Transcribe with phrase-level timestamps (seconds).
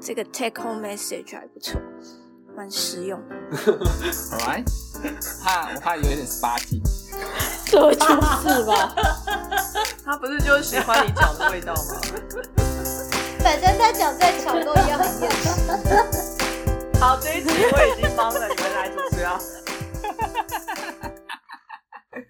[0.00, 1.80] 这个 take home message 还不错，
[2.56, 3.20] 蛮实用。
[3.52, 4.64] All right，
[5.44, 6.82] 怕我怕有一点 s p a r t y。
[7.66, 8.94] 这就是吧？
[10.04, 12.00] 他不是就是喜欢你脚的味道吗？
[13.40, 16.98] 反正他讲再长都一样很厌世。
[16.98, 19.38] 好，这一集我已经帮了你们来主持啊。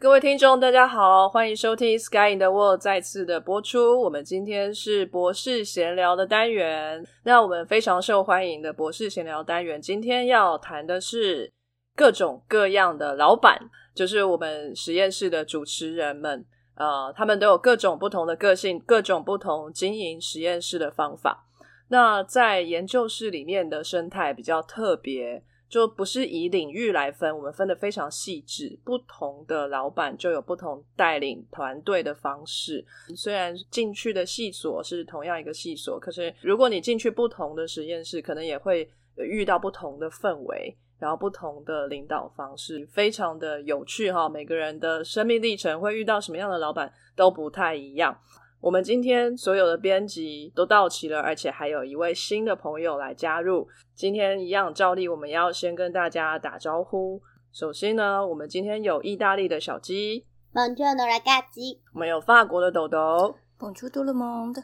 [0.01, 4.01] 各位听众，大家好，欢迎收听《Sky in the World》再次的播出。
[4.01, 11.53] 我们今天是博士闲聊的单元，那我们非常受欢迎的博士闲聊单元，今天要谈的是
[11.95, 13.61] 各种各样的老板，
[13.95, 16.47] 就是我们实验室的主持人们。
[16.77, 21.47] 呃，他们都有各种不同的个性，各种不同经营实验室的方法。
[21.89, 28.79] 那在研究室里面的生态比较特别，就不是以领域来分，我们分得非常细致。
[28.85, 32.85] 不同的老板就有不同带领团队的方式。
[33.17, 40.77] 虽然进去的系所是同样一个系所，可是如果你进去不同的实验室，可能也会遇到不同的氛围。
[40.99, 48.15] 然后不同的领导方式非常的有趣哈，每个人的生命历程会遇到什么样的老板都不太一样。
[48.61, 53.67] 我们今天所有的编辑都到齐了，而且还有一位新的朋友来加入。
[53.95, 57.23] 今天一样照例，我们要先跟大家打招呼。
[57.53, 64.63] 首先呢，我们今天有意大利的小鸡，Buongiorno ragazzi，我们有法国的豆豆，Bonjour tout le monde。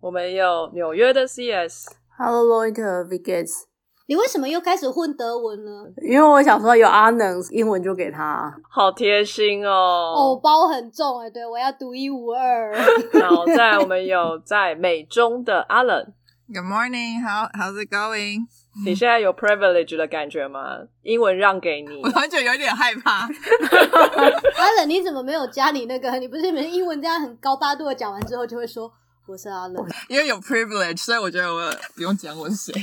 [0.00, 1.88] 我们有纽约的 CS。
[2.16, 3.64] Hello Leute, wie geht's？
[4.06, 5.70] 你为什么又开始混德文呢？
[6.02, 8.54] 因为我想说有阿能，英文就给他。
[8.68, 10.12] 好贴心哦！
[10.14, 12.70] 偶包很重哎，对我要独一无二。
[13.14, 17.22] 然后在我们有在美中的 Alan，Good morning.
[17.22, 18.46] How how's it going?
[18.84, 20.80] 你现在有 privilege 的感觉吗？
[21.02, 23.20] 英文让给你我，完全有点害怕。
[24.58, 26.10] 阿冷，你怎么没有加你那个？
[26.18, 28.92] 你不是你们英文这样很高八度的讲完之后就会说
[29.26, 32.74] 我是阿乐，因为有 privilege，所以我觉得我不用讲我是谁。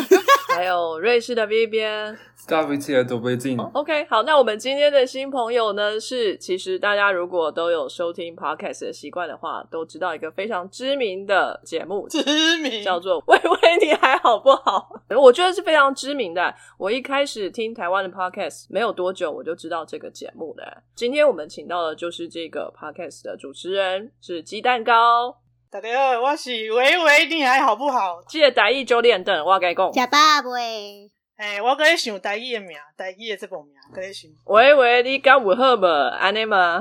[0.54, 3.58] 还有瑞士的 B B s t a v i t i 都被禁。
[3.58, 12.22] OK，好，那我们今天的新朋友呢是，其实大家如果都有收听 podcast 的习惯的话，都知道一个非常知名的节目，知
[12.58, 15.02] 名叫做《微微你还好不好》。
[15.18, 16.54] 我觉得是非常知名的。
[16.76, 20.82] 我一开始听台湾的 podcast 没有多久，我就知道这个节目的。
[20.94, 25.38] 今天我们请到的就是这个 podcast 的主持人，是鸡蛋糕。
[25.76, 28.18] 大家好，我是维维，你还好不好？
[28.26, 29.92] 记得台语就练等，我跟你讲。
[29.92, 31.06] 假爸喂，
[31.36, 35.84] 诶、我搁咧想台语的名，台语的这部名，搁咧想，喂喂，你敢有好无？
[36.18, 36.80] 安尼吗？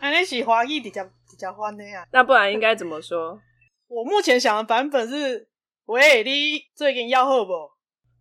[0.00, 2.04] 安尼是华语比较比较欢的啊。
[2.10, 3.38] 那不然应该怎么说？
[3.86, 5.46] 我目前想的版本是，
[5.86, 7.52] 喂，你最近要好不？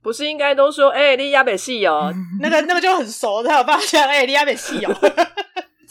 [0.04, 4.96] 不是应该都说，哎、你亚北戏哦， 那个那个就很熟，才有办法讲，哎、你亚北戏哦。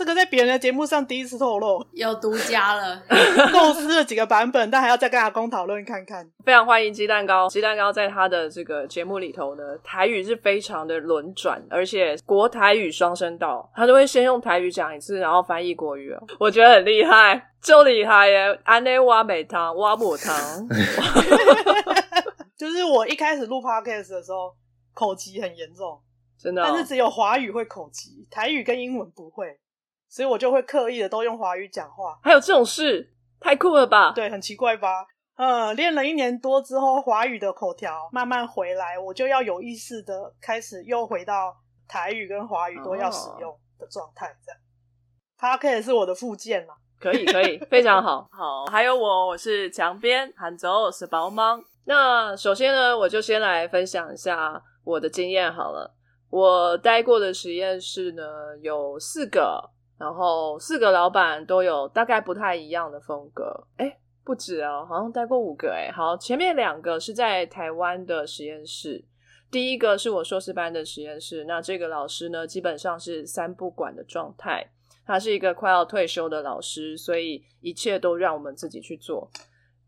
[0.01, 3.03] 这个在别人的节目上第一次透露，有独家了，
[3.53, 6.27] 构思了几个版本，但还要再跟阿公讨论看看。
[6.43, 7.47] 非常欢迎鸡蛋糕。
[7.51, 18.59] 鸡蛋糕在他的这个节目里头呢，台语是非常的轮转，而且国台语双声道，他都会先用台语讲一次，然后翻译国语哦，我觉得很厉害，就厉害耶！
[18.65, 20.35] 安内挖美汤，挖母汤，
[22.57, 24.55] 就是我一开始录 podcast 的时候，
[24.95, 26.01] 口疾很严重，
[26.43, 26.87] 真的、哦但是。
[26.87, 29.59] 只有华语会口疾，台语跟英文不会，
[30.11, 32.19] 所以我就会刻意的都用华语讲话。
[32.23, 33.11] 还有这种事，
[33.41, 34.13] 太酷了吧？
[34.13, 35.07] 对，很奇怪吧？
[35.37, 41.57] 嗯，练了一年多之后，华语的口条慢慢回来，我就要有意识的开始又回到
[41.89, 44.61] 台语跟华语都要使用的状态，这样。
[45.39, 46.75] Podcast 是我的附件嘛？
[47.01, 48.29] 可以，可以，非常好。
[48.37, 51.63] 好，还有我，我是墙边韩州，我是宝芒。
[51.87, 55.97] 那首先呢，我就先来分享一下我的经验好了。
[56.29, 58.23] 我待过的实验室呢
[58.61, 63.67] 有四个，然后四个老板都有大概不太一样的风格。
[63.77, 65.71] 哎，不止哦，好像待过五个。
[65.73, 69.05] 哎，好，前面两个是在台湾的实验室。
[69.51, 74.67] 第一个是我硕士班的实验室，那这个老师呢，基本上是三不管的状态。
[75.05, 79.31] 他是一个快要退休的老师，所以一切都让我们自己去做。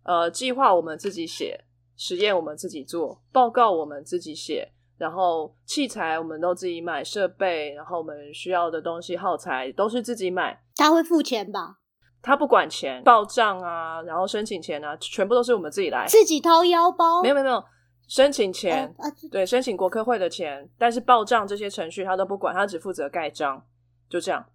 [0.02, 1.64] 呃，计划我们自己写，
[1.96, 4.72] 实验我们自己做，报告我们自己写，
[5.02, 10.56] 然后器材我们都自己买，设备，然后我们需要的东西耗材都是自己买。
[10.76, 11.78] 他会付钱吧？
[12.22, 16.06] 他不管钱，报账啊，然后申请钱啊，全部都是我们自己来。
[16.06, 17.20] 自己掏腰包？
[17.20, 17.64] 没有没有没有，
[18.06, 18.94] 申请钱，
[19.28, 23.60] 对，申请国科会的钱，但是报账这些程序他都不管，他只负责盖章，
[24.08, 24.46] 就这样。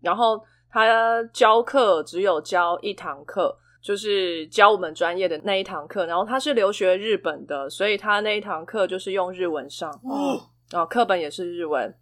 [0.00, 6.06] 然后他教课只有教一堂课，就是教我们专业的那一堂课。
[6.06, 11.94] 然后他是留学日本的，所以他那一堂课就是用日文上，哦，然后课本也是日文。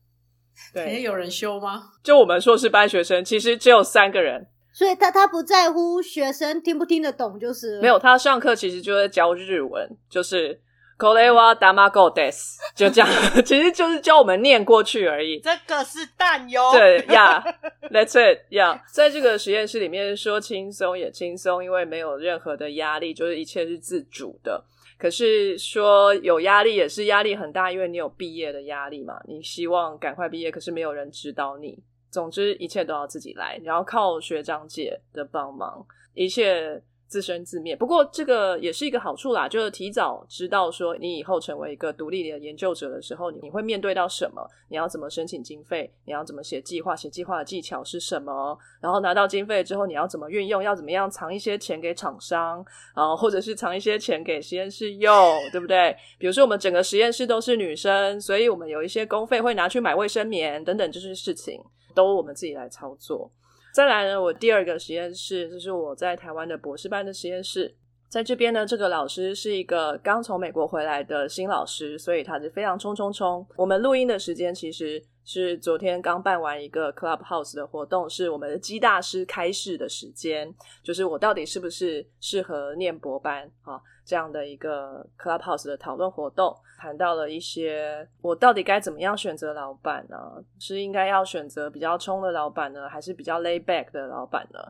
[0.75, 1.83] 也对，有人修吗？
[2.03, 10.61] 就我们硕士班学生，其实只有三个人，所以他他不在乎学生听不听得懂，就是没有他上课其实就在教日文，就是
[10.97, 13.09] k o l e w a damago des，就这样，
[13.45, 15.41] 其实就是教我们念过去而已。
[15.41, 16.71] 这个是蛋哟。
[16.73, 24.65] 对，Yeah，That's it，Yeah，在这个实验室里面说轻松也轻松，因为没有任何的压力，就是一切是自主的。
[24.97, 31.83] 可是说有压力也是压力很大，因为你有毕业的压力嘛，你希望赶快毕业，可是没有人指导你。
[32.11, 36.81] 总之一切都要自己来，然后靠学长姐的帮忙，一切。
[37.07, 44.45] 自生自灭，不过这个也是一个好处啦，就是提早知道说你以后成为一个独立的研究者的时候，你会面对到什么？
[44.69, 45.93] 你要怎么申请经费？
[46.07, 46.97] 你要怎么写计划？
[46.97, 48.59] 写计划的技巧是什么？
[48.81, 50.63] 然后拿到经费之后，你要怎么运用？
[50.63, 52.65] 要怎么样藏一些钱给厂商
[52.95, 55.15] 啊，或者是藏一些钱给实验室用，
[55.53, 55.95] 对不对？
[56.19, 61.63] 比如说我们整个实验室都是女生，所以我们有一些公费会拿去买卫生棉等等这些事情，
[61.95, 63.31] 都我们自己来操作。
[63.75, 67.75] 再来呢，我第二个实验室就是我在台湾的博士班的实验室，
[68.09, 73.45] 在这边呢，这个老师是一个刚从美国回来的新老师，所以他是非常冲冲冲。
[73.57, 83.81] 我们录音的时间其实是昨天刚办完一个 Clubhouse 的活动，是我们的基大师开示的时间，就是我到底是不是适合念博班啊？
[84.05, 90.17] 这样的一个 Clubhouse 的讨论活动，谈到了一些我到底该怎么样选择老板呢？
[90.61, 94.61] 是应该要选择比较冲的老板呢，还是比较 lay back 的老板呢？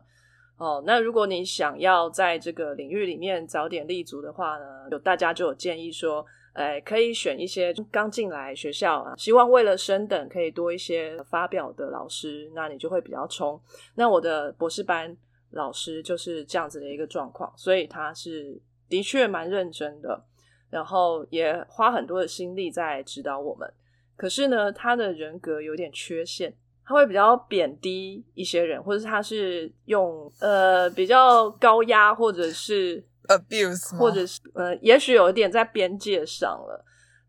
[0.57, 6.25] 哦，那如果你想要在这个领域里面早点立足的话呢，有大家就有建议说，
[6.55, 13.61] 哎，可以选一些刚进来学校啊，希望为了升等可以多一些发表的老师，那你就会比较冲。
[13.93, 15.15] 那我的博士班
[15.51, 18.59] 老师就是这样子的一个状况，所以他是。
[18.87, 20.23] 的确蛮认真的，
[20.69, 23.67] 然后也花很多的心力在指导我们。
[24.15, 26.55] 可是呢，他的人格有点缺陷，
[26.85, 36.83] 他会比较贬低一些人，或者他是用呃比较高压，或者是 abuse，或者是呃，也许有一点在边界上了，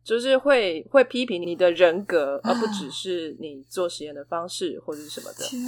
[0.05, 5.45] 就是会会批评你的人格，而不 只是你做实验的方式或者是什么的。
[5.45, 5.63] 天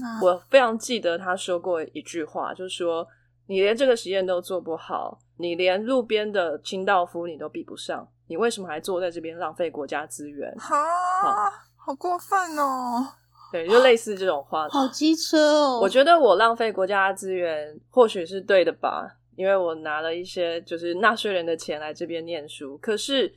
[0.00, 0.20] 哪！
[0.22, 3.06] 我非常记得他说过一句话，就是说。
[3.48, 10.48] 你连这个实验都做不好，你连路边的清道夫你都比不上，你为什么还坐在这边浪费国家资源？
[10.58, 13.04] 啊，好过分哦！
[13.50, 15.80] 对，就类似这种话，好机车哦。
[15.80, 22.76] 我觉得我浪费国家资源或许是对的吧，因为我拿了一些就是纳税人的钱来这边念书。
[22.78, 23.34] 可是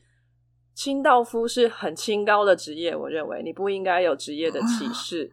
[0.73, 5.31] 清道夫是很清高的职业，我认为你不应该有职业的 歧视。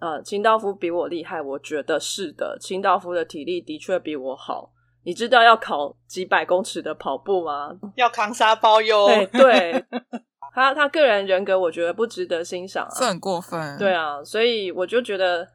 [0.00, 2.58] 呃，清道夫比我厉害，我觉得是的。
[2.60, 4.72] 清道夫的体力的确比我好。
[5.04, 7.70] 你知道要考几百公尺的跑步吗？
[7.96, 9.06] 要扛沙包哟。
[9.06, 9.84] 对对，
[10.54, 13.78] 他他个人人格，我觉得不值得欣赏啊，这很过分。
[13.78, 15.48] 对啊，所以我就觉得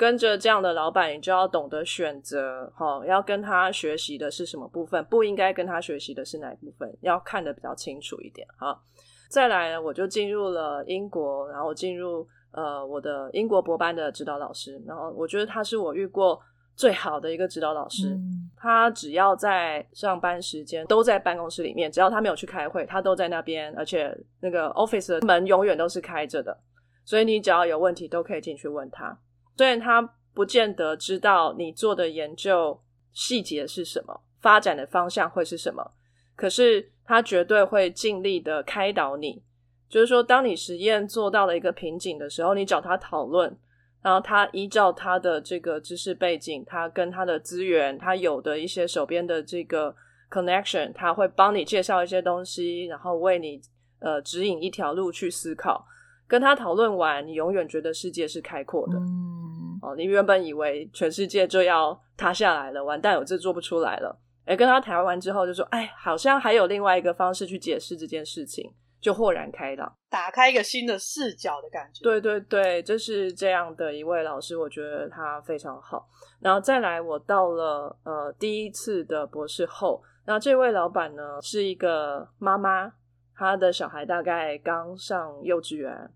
[0.00, 8.48] 跟着这样的老板，你就要懂得选择，哈，要跟他学习的是什么部分，不应该跟他学习的是哪部分，要看得比较清楚一点。
[8.56, 8.80] 哈，
[9.28, 12.26] 再来，我就进入了英国，然后进入。
[12.52, 16.36] 呃，我的英国博班的指导老师，然后我觉得他是我遇过
[16.74, 18.18] 最好的一个指导老师。
[18.56, 26.58] 他只要在上班时间都在办公室里面，只要他没有去开会，他都在那边，而且那个 office 的门永远都是开着的，
[27.04, 29.16] 所以你只要有问题都可以进去问他。
[29.60, 30.00] 虽然他
[30.32, 32.80] 不见得知道你做的研究
[33.12, 35.92] 细节是什么，发展的方向会是什么，
[36.34, 39.42] 可是他绝对会尽力的开导你。
[39.86, 43.54] 就是说，当你实验做到了一个瓶颈的时候，你找他讨论，
[44.00, 49.94] 然后他依照他的这个知识背景，他跟他的资源，他有的一些手边的这个
[50.30, 53.60] connection，他会帮你介绍一些东西，然后为你
[53.98, 55.86] 呃指引一条路去思考。
[56.30, 58.96] 跟他讨论完，你永远觉得世界是开阔的。
[58.96, 64.16] 嗯，哦，你原本以为全世界就要塌下来了，完蛋，我这做不出来了。
[64.44, 68.72] 哎，跟他谈完之后，就说，哎，好像还有另外一个方式去解释这件事情。
[69.00, 72.02] 就豁然开朗，打开一个新的视角的感觉。
[72.04, 76.06] 对对对，就是这样的一位老师，我觉得他非常好。
[76.38, 82.92] 然后再来，我到了呃第一次的博士后，那这位老板呢是一个妈妈，
[83.34, 86.10] 他的小孩大概刚上幼稚园，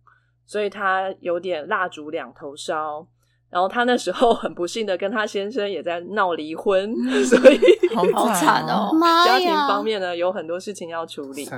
[0.47, 3.07] 所以他有点蜡烛两头烧。
[3.51, 6.93] 然后他那时候很不幸的跟他先生也在闹离婚，
[7.25, 7.61] 所以
[7.95, 8.91] 好惨哦，
[9.25, 11.49] 家庭方面呢有很多事情要处理，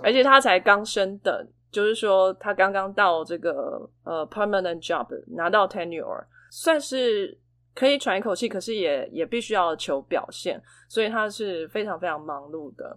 [0.00, 7.36] 而且他才刚升等，就是说他刚刚到这个呃 permanent job 拿到 tenure，算是
[7.74, 12.96] 可以喘一口气，可是也也必须要求表现，所以他是非常非常忙碌的。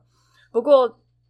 [0.52, 0.88] 不过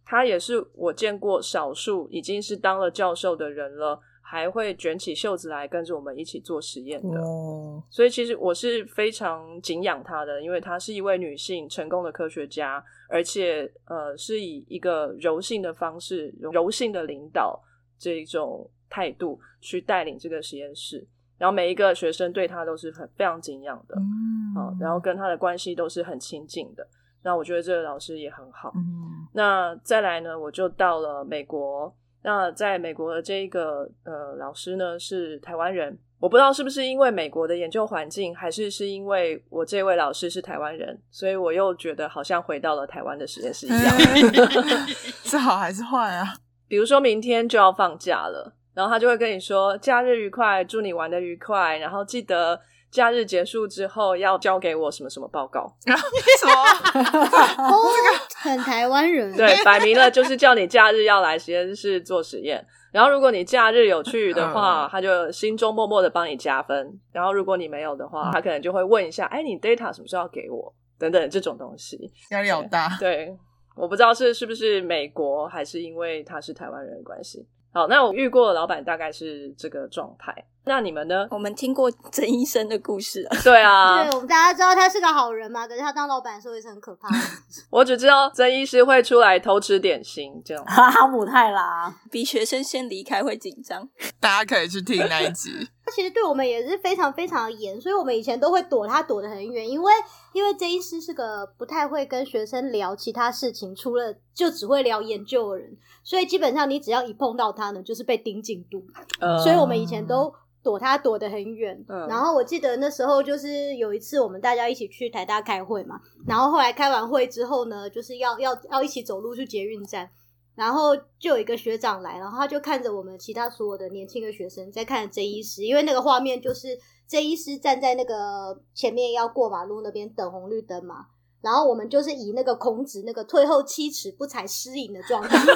[0.08, 4.00] 他也是我见过少数已经是当了教授的人了。
[4.30, 7.18] 还会卷起袖子来跟着我们一起做实验的。
[7.18, 17.58] 哦，所以其实我是非常敬仰她的，因为她是一位女性成功的科学家，而且呃是以一个柔性的方式、柔性的领导
[17.98, 21.06] 这一种态度去带领这个实验室。
[21.38, 26.86] 然后每一个学生对她都是很非常敬仰的，嗯啊，然后跟她的关系都是很亲近的。
[27.28, 28.72] 那我觉得这个老师也很好。
[28.74, 31.94] 嗯那再来呢，我就到了美国。
[32.22, 43.98] 那在美国的这一个呃老师呢是台湾人，我不知道是不是因为美国的研究环境，还是是因为我这位老师是台湾人，所以我又觉得好像回到了台湾的实验室一样。
[45.22, 46.26] 是好还是坏啊？
[46.66, 52.58] 比如说明天就要放假了，然后他就会跟你说假日愉快，祝你玩的愉快，然后记得
[52.90, 55.70] 假日结束之后要交给我什么什么报告。
[55.84, 57.68] 什么？
[57.68, 57.90] 哦，
[58.36, 59.36] 很台湾人。
[59.36, 62.64] 对，摆明了就是叫你假日要来实验室做实验。
[62.90, 66.98] 然后如果你假日有去的话，嗯他就心中默默的帮你加分。
[67.12, 72.10] 然后如果你没有的嗯话，他可能就会问一下：“哎，你 data 什么时候要给我？”等等这种东西。
[72.30, 72.88] 压力好大。
[72.98, 73.36] 对，
[73.76, 77.46] 我不知道是是不是美国，还是因为他是台湾人的关系。
[77.72, 80.34] 好，那我遇过的老板大概是这个状态。
[80.64, 81.26] 那你们呢？
[81.30, 87.16] 我们听过曾医生的故事啊，对啊对，，我们大家知道他是个好人嘛，可是他当老板的时候也是很可怕的。
[87.70, 90.62] 我只知道曾医师会出来偷吃点心，这样。
[90.66, 93.88] 哈姆太郎，比学生先离开会紧张。
[94.20, 95.68] 大家可以去听那一集。
[95.88, 99.90] 他其实对我们也是非常非常的严，所以我们以前都会躲他躲得很远，因为
[100.34, 108.84] 因为 J 医师是个不太会跟学生聊其他事情，除了就只会聊研究的人，所以基本上你只要一碰到他呢，就是被盯进度。
[109.18, 110.30] 呃所以我们以前都
[110.62, 111.82] 躲他躲得很远。
[111.88, 120.10] 嗯然后我记得那时候就是有一次我们大家一起去台大开会嘛，然后后来开完会之后呢，就是要要要一起走路去捷运站。
[120.58, 131.06] 然后就有一个学长来，然后他就看着我们其他所有的年轻的学生在看 J 医师，因为那个画面就是 J 医师站在那个前面要过马路那边等红绿灯嘛，
[131.42, 135.38] 然后我们就是以那个孔子那个退后七尺不踩失影的状态，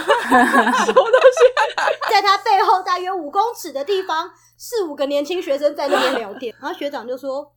[2.08, 7.52] 在他背后大约五公尺的地方，四五个年轻学生在那边聊天，然后学长就说：“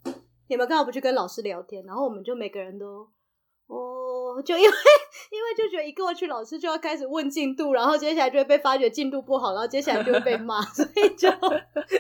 [0.50, 3.08] 你们干嘛不去跟老师聊天？”然后我们就每个人都。
[3.68, 4.05] 哦，
[4.42, 4.70] 就因为
[5.32, 11.30] 因为就觉得一过去，老师就要开始问进度，然后接下来就会被发觉进度不好，然后接下来就会被骂， 所以就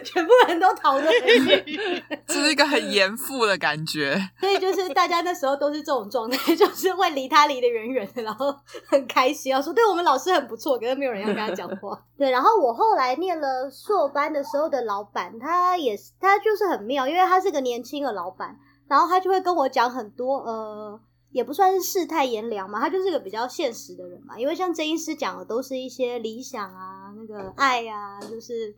[0.03, 2.03] 全部人都逃得很远。
[2.27, 4.19] 这是一个很严父的感觉。
[4.39, 8.55] 所以就是大家那时候都是这种状态， 就是会离他离得远远的，然后
[8.87, 11.99] 很开心，要说对我们老师很不错，可是没有人要跟他讲话。
[12.17, 20.99] 对，然后我后来念了硕班的时候的老板，他也是他就是很妙，因为他是个年轻的老板，然后他就会跟我讲很多呃。
[21.35, 24.39] 也不算是世态炎凉嘛，他就是个比较现实的人嘛。
[24.39, 28.73] 因为像曾医师讲的，都是一些理想啊、那个爱啊，就是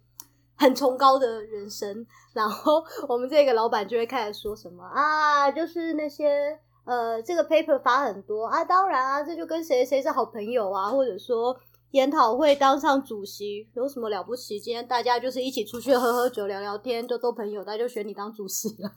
[0.55, 2.03] 很崇高的人生。
[2.33, 11.55] 然后我们这个老板就会开始说什么啊，就是那些呃，这个 paper 发很多啊，当然啊，这就跟谁谁是好朋友啊，或者说
[11.91, 14.59] 研讨会当上主席有什么了不起？
[14.59, 18.91] 今天大家就是一起出去喝喝酒、聊聊天，就做朋友，他就选你当主席了。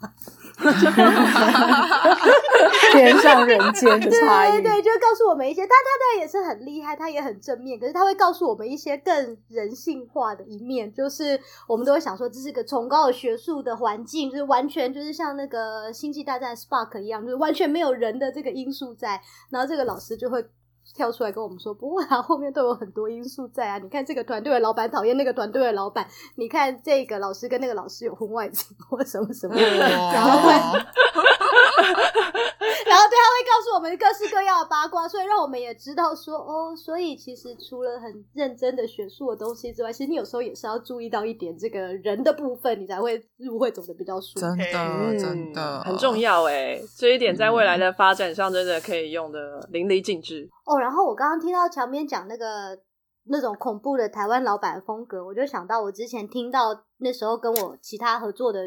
[2.92, 4.60] 天上人间的差异。
[4.60, 20.44] 对对，就会告诉我们一些，他他当然也是很厉害，他也很正面，可是他会告诉我们一些更人性化的一面，就是我们都会想说，这是个崇高的学术的环境，就是完全就是像那个星际大战 Spark 一样，就是完全没有人的这个因素在，然后这个老师就会。
[20.94, 23.78] 跳出来跟我们说，不会啊，后面都有很多因素在啊。
[23.78, 30.80] 你看这个团队的老板讨厌那个团队的老板，你看这个老师跟那个老师有婚外情或什么什么的，然后会哦，
[32.86, 44.40] 然后对，他会告诉我们各式各样的八卦，所以让我们也知道说，哦，所以其实除了很认真的学术的东西之外，其实你有时候也是要注意到一点这个人的部分，你才会入会走的比较舒服。
[44.40, 46.18] 真的嗯真的很重。
[46.18, 50.48] 要哎，这一点在未来的发展上真的可以用的淋漓尽致。
[50.66, 52.78] 哦，然后我刚刚听到墙边讲那个
[53.24, 58.60] 那种恐怖的台湾老板风格，我就想到我之前听到那时候跟我其他合作的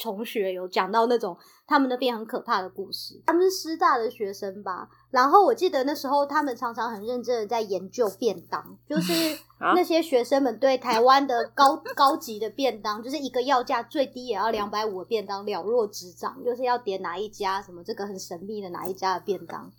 [0.00, 3.20] 同学有讲到那种他们那边很可怕的故事。
[3.26, 9.12] 他们是师大的学生吧，然后我记得那时候他们常常很认真的在研究便当，就 是
[9.58, 19.70] 啊那些学生们对台湾的高高级的便当，就是一个要价最低也要两百五的便当了若指掌，就是要点哪一家什么这个很神秘的哪一家的便当。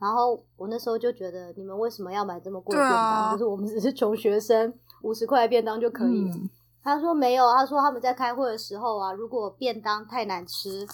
[0.00, 3.32] 然后我那时候就觉得，你们为什么要买这么贵的便当？
[3.32, 6.34] 就是我们只是穷学生，五十块便当就可以了。
[6.34, 6.50] 嗯
[6.84, 10.86] 他说没有，他说他们在开会的时候啊，如果便当太难吃，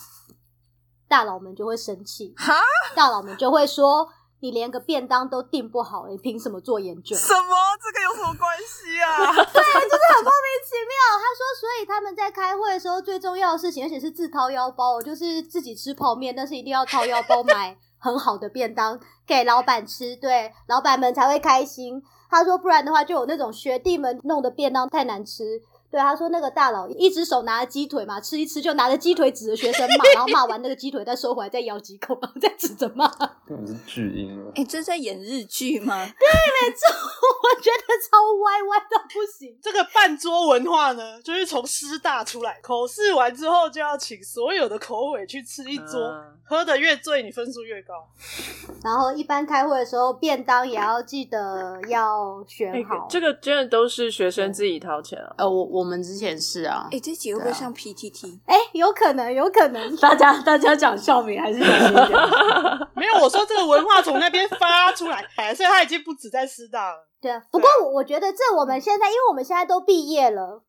[1.09, 2.55] 大佬们就会生气，哈，
[2.95, 4.09] 大佬们就会说
[4.41, 7.17] 你连个便当都订不好，你凭什么做研究？
[7.17, 7.57] 什么？
[7.83, 9.33] 这个有什么关系啊？
[9.33, 10.95] 对，就是很莫名其妙。
[11.17, 22.03] 他说，所以他们在开会的时候，最重要的事情，而且是自掏腰包，就是自己吃泡面，但是一定要掏腰包买很好的便当给老板吃，对，老板们才会开心。
[22.31, 25.63] 他说，不然的话，就有那种学弟们弄的便当太难吃。
[25.91, 33.09] 对，他说那个大佬一只手拿着鸡腿嘛，吃一吃就拿着鸡腿指着学生骂，然后骂完那个鸡腿再收回来，再咬几口，然后再指着骂。
[33.49, 34.53] 根本是巨婴了。
[34.55, 35.95] 哎、这在演日剧吗？
[36.05, 39.59] 对，没错 我觉得超歪歪到不行。
[39.63, 47.95] 这个半桌文化呢，就是从师大出来，口试完之后就要请所有的口尾去吃一桌，嗯喝的越醉，你分数越高。
[48.85, 53.07] 然后一般开会的时候，便当也要记得要选哎好。
[53.09, 55.35] 这个真的都是学生自己掏钱啊。
[55.39, 58.41] 呃，我我们之前是啊哎、，这集会不会像 PTT？
[58.47, 59.97] 哎、有可能，有可能。
[59.99, 61.59] 大家大家讲校名还是。
[62.95, 67.09] 没有，我说这个文化从那边发出来，哎所以他已经不止在师大了。
[67.21, 70.63] 对啊，不过我我觉得这我们现在，因为我们现在都毕业了，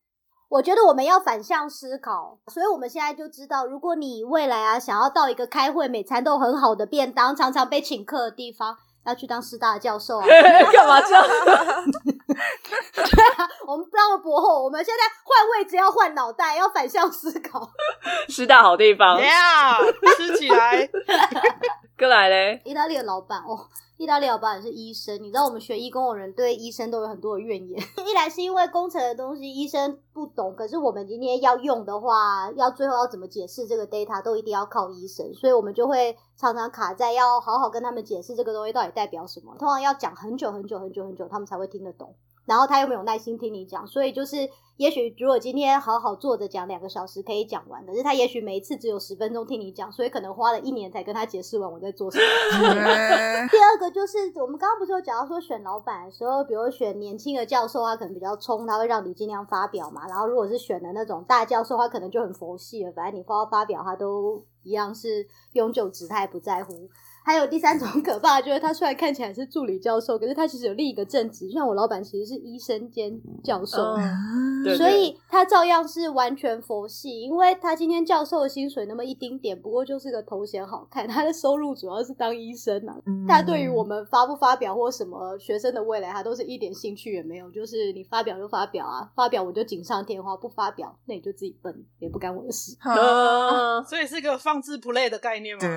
[0.48, 10.26] 我觉得我们要反向思考，所以我们现在就知道，如果你未来啊想要到一个开会每餐都很好的便当，常常被请客的地方，要去当师大的教授啊。
[10.72, 11.24] 干嘛这样？
[13.66, 17.70] 我们不当了博后，我们现在换位置要换脑袋，要反向思考。
[18.28, 20.88] 师大好地方，Yeah，吃起来。
[21.96, 22.62] 哥来嘞。
[22.64, 23.66] 意大利的老板哦，
[24.00, 27.78] 意大利老板是医生，你知道我们学医工的人对医生都有很多的怨言。
[28.08, 42.14] 一来是因为工程的东西医生不懂，可是我们今天要用的话，要最后要怎么解释这个 data 都一定要靠医生，所以我们就会常常卡在要好好跟他们解释这个东西到底代表什么，通常要讲很久很久很久很久，他们才会听得懂。
[42.50, 52.68] 然后他又没有耐心听你讲，所以就是，也许如果今天好好坐着讲两个小时可以讲完，可是他也许每一次只有十分钟听你讲，所以可能花了一年才跟他解释完我在做什么。
[52.82, 60.08] 哎第二个就是我们刚刚不是有讲到说选老板的时候，比如选年轻的教授，他可能比较冲，他会让你尽量发表嘛。
[60.08, 66.88] 然后如果是选的那种大教授，他可能就很佛系了，反正你发发表他都一样是永久职，他也不在乎。
[67.22, 73.82] 还有第三种可怕的就是他虽然看起来是助理教授，可是他其实有另一个正职，像我老板其实是医生兼教授。
[73.98, 82.96] 嗯，所以他照样是完全佛系，因为他今天教授的薪水那么一丁点，不过就是个头衔好看，他的收入主要是当医生啊。
[83.28, 95.60] 他对于我们发不发表或什么学生的未来，他都是一点兴趣也没有，就是你发表就发表啊，发表我就锦上添花，不发表那你就自己笨，也不干我的事嗯， 所以是个放置 play 的概念吗？
[95.60, 95.68] 对，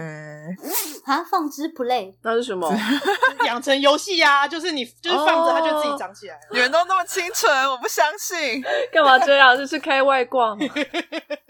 [1.03, 1.21] 啊。
[1.34, 2.69] 放之 play，那是什么？
[3.45, 6.41] 养成游戏呀， 就是你就是放着它就自己长起来了。
[6.51, 8.62] 你们都那么清纯，我不相信。
[8.91, 9.58] 干嘛这样？
[9.58, 10.65] 就是开外挂吗？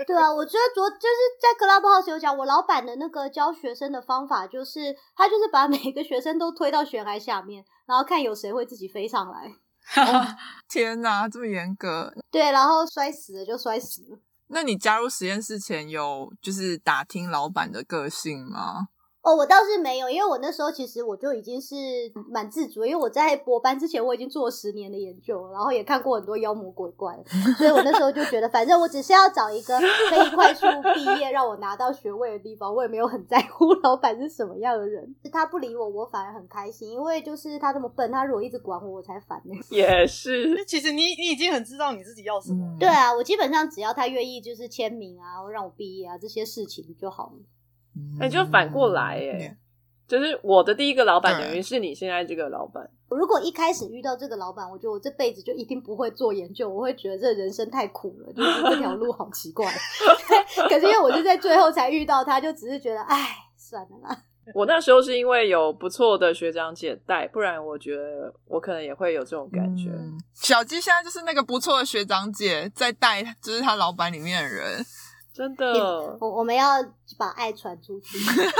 [0.05, 9.51] 对啊，我觉得昨就是在 Clubhouse 有讲，我老板的那个教学生的方法，就是他就是把每个学生都推到悬崖下面，然后看有谁会自己飞上来。
[10.69, 12.13] 天哪，这么严格！
[12.31, 14.17] 对，然后摔死了就摔死了。
[14.47, 18.87] 那你加入实验室前有就是打听老板的个性吗？
[19.23, 21.75] 哦，我倒是没有，因为我那时候其实我就已经是
[22.27, 27.17] 蛮自主，因为我在博班之前我已经做了十年的研究，然后也看过很多妖魔鬼怪，
[27.57, 35.15] 所以我那时候就觉得，反正我只是要找一个可以快速毕业让我拿到学位的地方，我也没有很在乎老板是什么样的人。
[35.31, 39.55] 他不理我，我反而很开心，因为就是他这么笨，他如果一直管我，我才烦呢。
[39.71, 47.39] 也是，其实你你已经很知道你自己要什么对啊，我基本上只要他愿意就是签名啊，让我毕业啊这些事情就好了。
[48.19, 49.57] 哎，就反过来嗯哎，
[50.07, 59.71] 就是我的第一个老板等于是你现在这个老板，如果一开始遇到这个老板，我觉得我这辈子就一定不会做研究，我会觉得这人生太苦了，就是这条路好奇怪。
[60.69, 64.17] 可是因为我是在最后才遇到他，就只是觉得，哎，算了啦。
[64.53, 69.89] 我那时候是因为有不错的学长姐带，不然我觉得我可能也会有这种感觉。
[69.89, 74.83] 嗯小鸡现在就是那个不错的学长姐在带，就是他老板里面的人。
[75.33, 76.81] 真的，我我们要
[77.17, 78.17] 把爱传出去，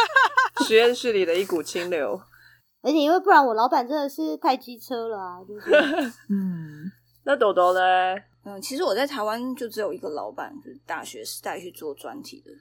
[0.66, 2.20] 实验室里的一股清流。
[2.82, 5.72] 而且因为不然我老板真的是太机车了啊，就是
[6.30, 6.92] 嗯，
[7.24, 8.16] 那朵朵呢？
[8.44, 12.52] 嗯，其实我在台湾就只有一个老板，就是大学时代去做专题的。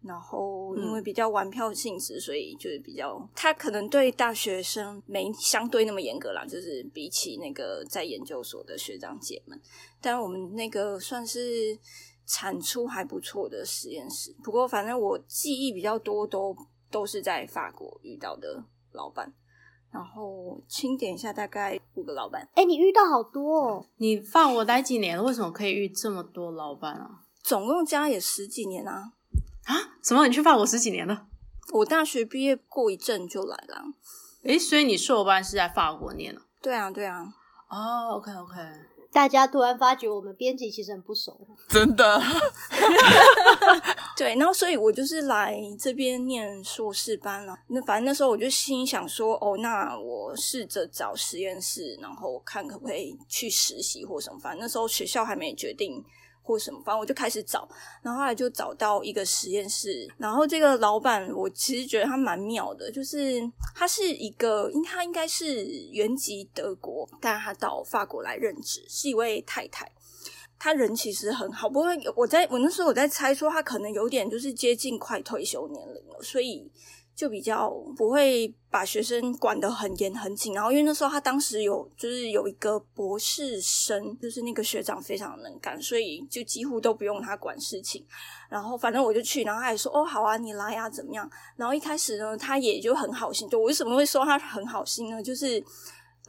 [0.00, 9.60] 然后因为比较玩票性质，所以就是比较他可能对大学生没相对那么严格啦，就是比起那个在研究所的学长姐们，
[10.00, 11.76] 但我们那个算是
[12.28, 14.32] 产出还不错的实验室。
[14.44, 16.54] 不过反正我记忆比较多都
[16.90, 18.62] 都是在法国遇到的
[18.92, 19.32] 老板，
[19.90, 22.46] 然后清点一下大概五个老板。
[22.54, 23.86] 哎、你遇到好多哦。
[23.96, 25.22] 你法国待几年了？
[25.24, 27.22] 为什么可以遇这么多老板啊？
[27.42, 29.12] 总共加也十几年啊！
[29.64, 29.74] 啊？
[30.02, 30.26] 什么？
[30.26, 31.26] 你去法国十几年了？
[31.72, 33.84] 我大学毕业过一阵就来了，
[34.42, 36.40] 诶，所以你硕班是在法国念的？
[36.62, 37.22] 对啊，对啊，
[37.68, 38.54] 哦，OK OK，
[39.12, 42.20] 大家突然发觉我们编辑其实很不熟，真的，
[44.16, 47.58] 对，然后所以我就是来这边念硕士班了。
[47.68, 54.38] 那反正那时候我就心想说，哦，那我试着找实验室，然后看可不可以去实习或什么。
[54.38, 56.04] 反正那时候学校还没决定
[56.48, 57.68] 或什么，反正我就开始找。
[58.00, 63.38] 然后后来就找到一个实验室，然后这个老板我其实觉得他蛮妙的，就是
[63.74, 69.92] 他是一个，应他应该是原籍德国，但他到法国来任职，是一位太太。
[70.58, 76.68] 他人其实很好，不过我在我那时候我在猜说他可能有点就是接近快退休年龄了，所以
[77.18, 80.54] 就比较不会把学生管得很严很紧。
[80.54, 88.06] 然后因为那时候他当时有就是有一个博士生，就是那个学长非常能干，所以就几乎都不用他管事情。
[88.48, 91.28] 然后反正我就去，然后他也说哦好啊，你来啊怎么样？
[91.56, 93.48] 然后一开始呢，他也就很好心。
[93.48, 95.20] 就我为什么会说他很好心呢？
[95.20, 95.60] 就是。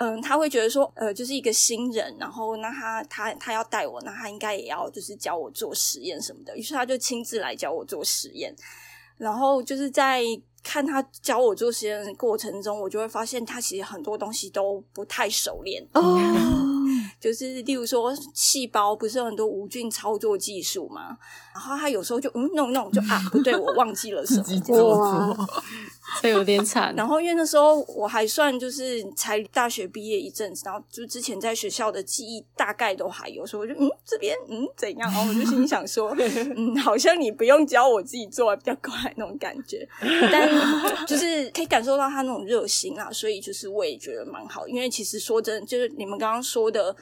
[0.01, 8.55] 嗯，他会觉得说，呃，就是一个新人，然后那他他他要带我，那他应该也要就是教我做实验什么的，于是他就亲自来教我做实验，
[9.17, 10.23] 然后就是在
[10.63, 16.19] 看他教我做实验的过程中，我就会发现他其实很多东西都不太熟练哦，
[17.19, 21.17] 就是例如说细胞不是有很多无菌操作技术嘛，
[21.53, 24.71] 然后他有时候就嗯弄弄就啊不对，我忘记了什么自己
[26.21, 26.93] 这有点惨。
[26.95, 36.15] 然后因为那时候我还算就是才大学毕业一阵子，然后就之前在学校的记忆大概都还有，所以我就嗯这边嗯怎样，然后我就心里想说，
[36.55, 39.87] 嗯好像你不用教我自己做比较快那种感觉，
[40.31, 40.49] 但
[41.05, 46.95] 就是可以感受到他那种热心啊，所以就是我也觉得蛮好，因为其实说真的，就是你们刚刚说的。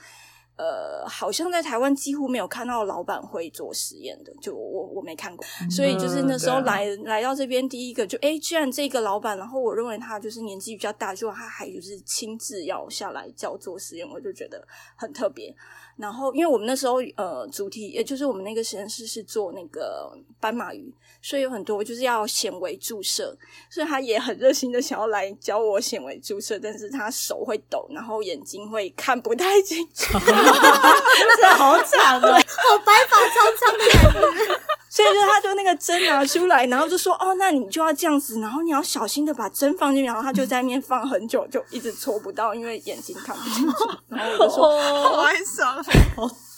[0.57, 15.55] 呃，好像在台湾几乎没有看到老板会做实验的，就我我没看过，所以就是那时候来、来到这边，第一个就哎，居然这个老板，然后我认为他就是年纪比较大，就他还就是亲自要下来教做实验，我就觉得很特别。
[15.97, 23.35] 然后因为我们那时候呃主题，也就是我们那个实验室是做那个斑马鱼，所以有很多就是要显微注射，
[23.69, 30.17] 所以他也很热心的想要来教我显微注射，但是他手会抖，然后眼睛会看不太清楚。
[30.19, 32.31] 真的好惨哦！
[32.31, 34.61] 好白发苍苍的感觉。
[34.97, 43.75] 所以就他就那个针拿 出来，然后就说哦，那你就要这样子，然后你要小心的把针放进去，然后他就在那边放很久，就一直戳不到，因为眼睛看不清楚。
[44.09, 45.83] 然后我就说，好哀伤。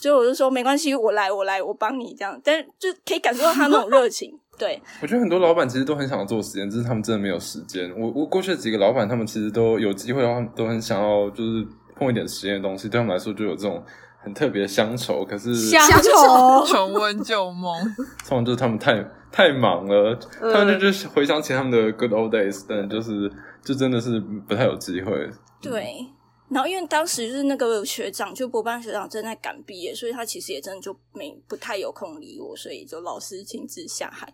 [0.02, 4.32] 就我就说没关系，我来，我来，我帮你这样，但是就可以感受到他那种热情。
[4.58, 7.94] 对，我觉得很多老板其实都很想要做实验，只是他们真的没有时间。
[7.98, 13.84] 我我过去的几个老板，他们其实都有机会的话，都很想要就是碰一点实验的东西，对他们来说就有这种
[14.30, 15.26] 很特别的乡愁。
[15.26, 17.78] 可是乡愁重温 旧梦，
[18.28, 23.32] 通常就是他们太太忙了，他们就就是回想起他们的 good old days，但就是
[23.64, 25.30] 就真的是不太有机会。
[25.62, 26.06] 对，
[26.50, 34.34] 然后因为当时就是那个学长，就博班学长正在赶毕业，所以他其实也真的就没不太有空理我，所以就老师亲自下海。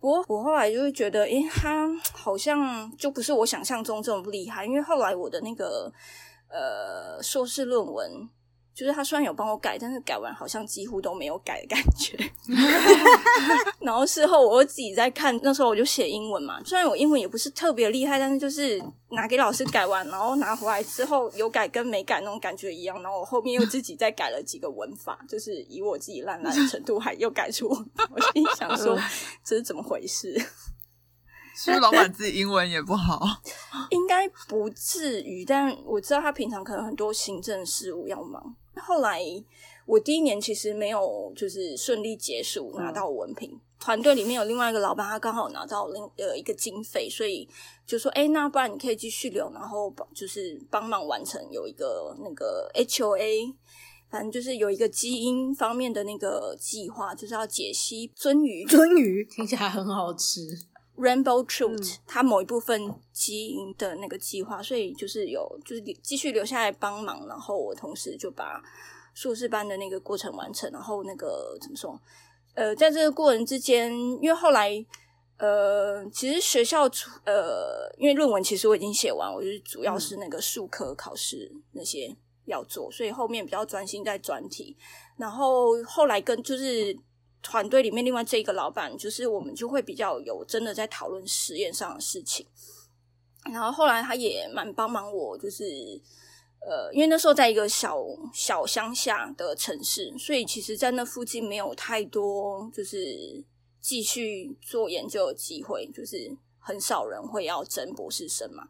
[0.00, 5.92] 不过我后来就会觉得，诶，他好像就不是我想象中这么厉害，因为后来我的那个
[6.48, 8.28] 呃硕士论文。
[8.80, 12.16] 就是他虽然有帮我改，但是改完好像几乎都没有改的感觉。
[13.80, 23.02] 然后事后我又自己在看，那时候我就写英文嘛，虽然我英文也不是特别厉害，但是就是拿给老师改完，然后拿回来之后有改跟没改那种感觉一样。
[23.02, 27.68] 然后我后面又自己再改了几个文法，就是以我自己烂烂的程度，还又改出。
[27.68, 28.98] 我心里想说，
[29.44, 30.42] 这是怎么回事？
[31.52, 33.20] 是不是老板自己英文也不好？
[33.90, 38.56] 应该不至于，但我知道他平常可能很多行政事务要忙。
[38.76, 39.20] 后来
[39.86, 47.48] 我第一年其实没有就是顺利结束拿到文凭，团队里面有另外一个老板，他刚好拿到另呃一个经费，所以
[47.86, 53.54] 就说，哎，那不然你可以继续留，然后帮就是帮忙完成有一个那个 HOA。
[54.10, 60.40] 反正就是有一个基因方面的那个计划，就是要解析鳟鱼 鳟鱼听起来很好吃。
[61.00, 68.62] Rainbow Truth、它某一部分基因的那个计划，所以就是有就是继续留下来帮忙，然后我同时就把
[69.14, 71.98] 硕士班的那个过程完成，然后那个怎么说？
[72.54, 74.84] 呃，在这个过程之间，因为后来
[75.38, 84.76] 呃，其实学校出呃，因为论文其实我已经写完，我就是主要是那个数科考试那些要做，所以后面比较专心在专题，
[85.16, 86.96] 然后后来跟就是。
[87.42, 92.46] 团队里面另外这一个老板，就是我们就会比较有真的在讨论实验上的事情。
[93.50, 95.64] 然后后来他也蛮帮忙我，就是
[96.60, 97.96] 呃，因为那时候在一个小
[98.34, 103.42] 小乡下的城市，所以其实在那附近没有太多就是
[103.80, 108.68] 继续做研究的机会，就是很少人会要争博士生嘛。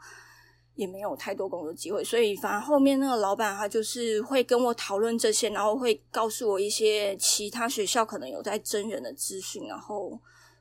[0.80, 10.18] 也没有太多工作机会，所以反而后面那个老板他就是会跟我讨论这些，然后会告诉我一些其他学校可能有在真人的资讯，然后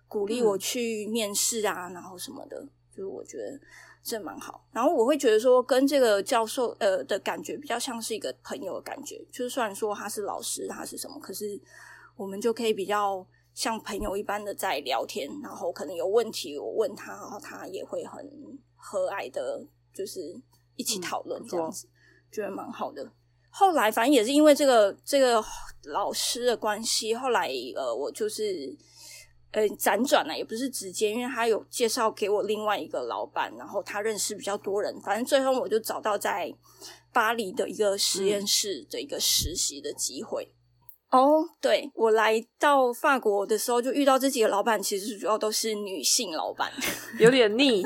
[0.09, 3.57] 鼓励我去面试啊，然后什么的，就是我觉得
[4.03, 4.61] 这蛮好。
[4.73, 11.57] 然后我会觉得说，跟这个教授呃的感觉比较像是一个朋友的感觉，就是虽然说他是老师，他是什么，可是
[12.17, 18.29] 我们就可以比较像朋友一般的在聊天，然后可能有问题我问他，然后他也会很
[18.75, 19.65] 和蔼的。
[19.99, 20.33] 就是
[20.77, 21.85] 一起讨论这样子，
[22.31, 23.05] 觉得蛮好的。
[23.49, 25.43] 后来反正也是因为这个这个
[25.83, 28.73] 老师的关系，后来呃，我就是
[29.51, 36.49] 呃辗转了，也不是直接，因为他有介绍给我另外一个老板，然后他认识比较多人，反正最后我就找到在
[37.11, 40.53] 巴黎的一个实验室的一个实习的机会。
[41.09, 46.71] 哦，对我来到法国的时候，就遇到这几个老板，其实主要都是女性老板，
[47.19, 47.83] 有点腻。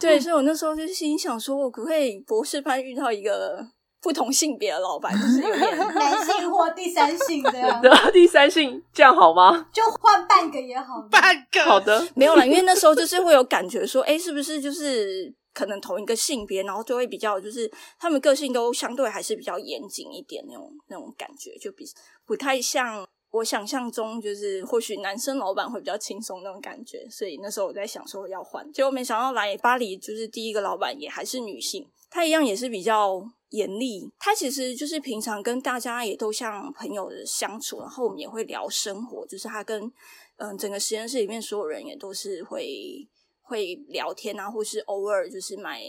[0.00, 3.64] 对，所以我那时候就心想说，我可不可以博士班遇到一个
[4.00, 9.66] 不同性别的老板，就是有点男性或第三性的， 对，第三性这样好吗？
[9.72, 21.84] 就换半个也好，半个好的，没有啦，因为那时候就是会有感觉说，哎，是不是就是可能同一个性别，然后就会比较，就是他们个性都相对还是比较严谨一点那种那种感觉，就比
[22.26, 23.06] 不太像。
[23.32, 34.10] 我想象中就是或许男生老板会比较轻松那种感觉，所以那时候我在想说要换，结果没想到来巴黎就是第一个老板也还是女性，她一样也是比较严厉。
[34.18, 39.92] 她其实就是平常跟大家也都像朋友的相处，然后我们也会聊生活，就是她跟
[40.38, 43.06] 嗯整个实验室里面所有人也都是会
[43.42, 45.80] 会聊天啊，或是偶尔就是买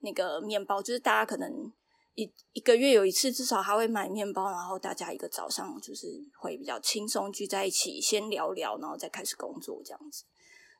[0.00, 1.72] 那个面包，就是大家可能。
[2.14, 6.06] 一一个月有一次，至少他会买面包，然后大家一个早上就是
[6.38, 10.24] 会比较轻松聚在一起，先聊聊，然后再开始工作，这样子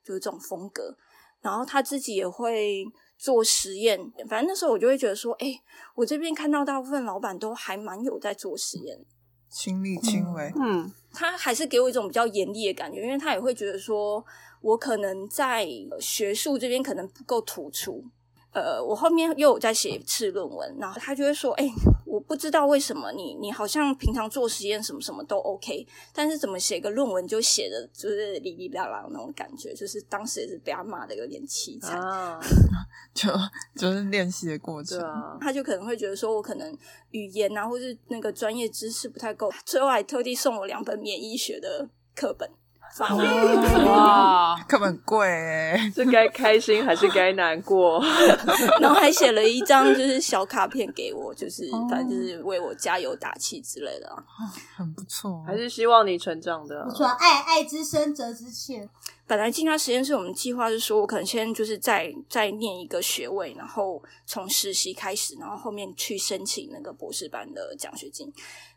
[0.04, 0.96] 就是这种风格。
[1.40, 2.84] 然后他自己也会
[3.18, 5.60] 做实验，反正那时候我就会觉得说，哎，
[5.96, 9.04] 我这边看到大部分老板都还蛮有在做实验，
[9.50, 10.52] 亲力亲为。
[10.54, 14.24] 嗯，他还是给我一种比较严厉的感觉，因为他也会觉得说
[14.60, 15.66] 我可能在
[15.98, 18.04] 学术这边可能不够突出。
[18.52, 21.66] 呃，我后面又有在写一次论文，然后他就会说：“哎，
[22.04, 31.98] 我不知道为什么你你好像平常做实验什么什么都 OK，但是怎么写个论文就写的就是哩哩啦啦那种感觉，就是当时也是被他骂的有点凄惨，
[33.14, 33.30] 就
[33.74, 35.00] 就是练习的过程。
[35.40, 36.76] 他就可能会觉得说我可能
[37.12, 42.50] 语言啊，或是那个专业知识不太够，最后还特地送我两本免疫学的课本。”
[42.98, 48.02] 哇，课本贵哎，这该开心还是该难过？
[48.80, 54.14] 然后还写了一张就是小卡片给我，就是反正就是为我加油打气之类的，
[54.76, 56.84] 很不错，还是希望你成长的。
[56.84, 58.86] 不错，爱爱之深责之切。
[59.26, 68.30] 本来进他实验室，我们计划是说，我可能先就是再再念一个学位，然后从实习开始，然后后面去申请那个博士班的奖学金。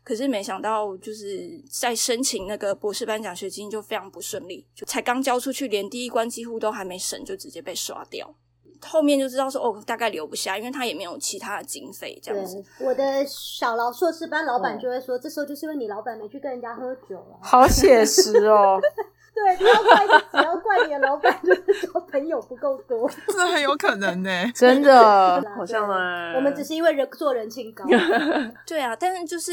[0.06, 8.32] 可是没想到，就是在申请那个博士班奖学金就非常不顺利，就才刚交出去，连第一关几乎都还没审，就直接被刷掉。
[8.80, 12.64] 后面就知道说，哦，大概留不下，因为他也没有其他的经费这样子。
[12.78, 17.40] 我的小劳硕士班老板就会说，这时候就是因为你老板没去跟人家喝酒了。
[17.42, 18.80] 好写实哦。
[19.36, 26.32] 对，不要怪，只要怪你的老板，就是说朋友不够多， 这很有可能呢， 真的，好像啊。
[26.34, 27.84] 我们只是因为人做人情高，
[28.66, 29.52] 对啊，但是就是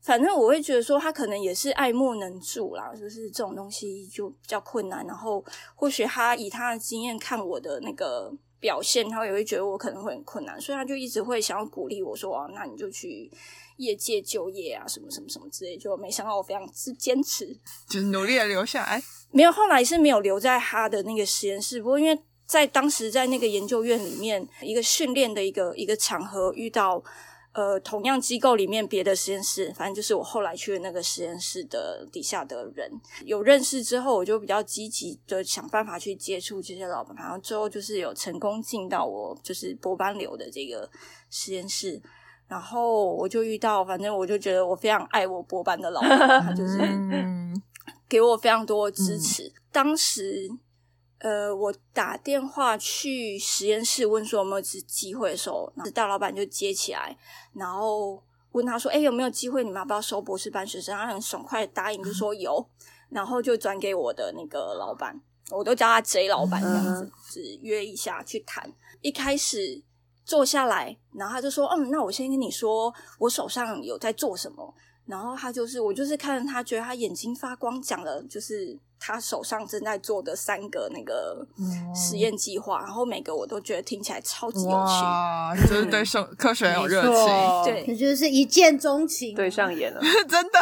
[0.00, 5.04] 反正我会觉得说他可能也是爱莫能助啦，就是这种东西就比较困难。
[5.04, 5.44] 然后
[5.74, 13.28] 或许他以他的经验看我的那个表现，他也会觉得我可能会很困难，所以他就一直会想要鼓励我说：“啊，那你就去。”
[13.80, 17.46] 业界就业啊，什么什么什么之类，就没想到我非常之坚持，
[17.88, 19.02] 就是努力的留下来。
[19.30, 21.80] 没有，后来是没有留在他的那个实验室。
[21.80, 27.02] 不过因为在当时在那个研究院里面，一个训练的一个一个场合，遇到
[27.52, 32.90] 呃同样机构里面别的实验室，反正就是我后来去的那个实验室的底下的人
[33.24, 40.88] 有认识之后，我就比较积极的想办法去接触这些老板，然后最后就是有成功进到我就是博班流的这个
[41.30, 42.00] 实验室。
[42.46, 46.80] 然后我就遇到，反正我就觉得我非常爱我博班的老板，他就是
[48.08, 49.52] 给我非常多支持。
[49.70, 50.50] 当时，
[51.20, 57.16] 呃，我打电话去实验室问说有没有机机会的时候，大老板就接起来，
[57.54, 59.62] 然后问他说：“哎，有没有机会？
[59.64, 62.66] 你们要不要收博士班学生？”他很爽快答应，就说有，
[63.08, 68.72] 然后就转给我的那个老板，我都叫他 J 老板这样子，只约一下去谈。
[69.00, 69.82] 一开始。
[70.22, 74.72] 坐下来，然后他就说：“嗯，那我先跟你说，我手上有在做什么。”
[75.04, 81.44] 然后他就是我，就是看着他，觉得他眼睛发光，讲了就是他手上正在做的三个那个
[81.94, 84.74] 实验计划，然后每个我都觉得听起来超级有趣。
[84.74, 90.00] 哇， 就是对生科学很有热情，对你就是一见钟情，对上眼了。
[90.28, 90.60] 真的。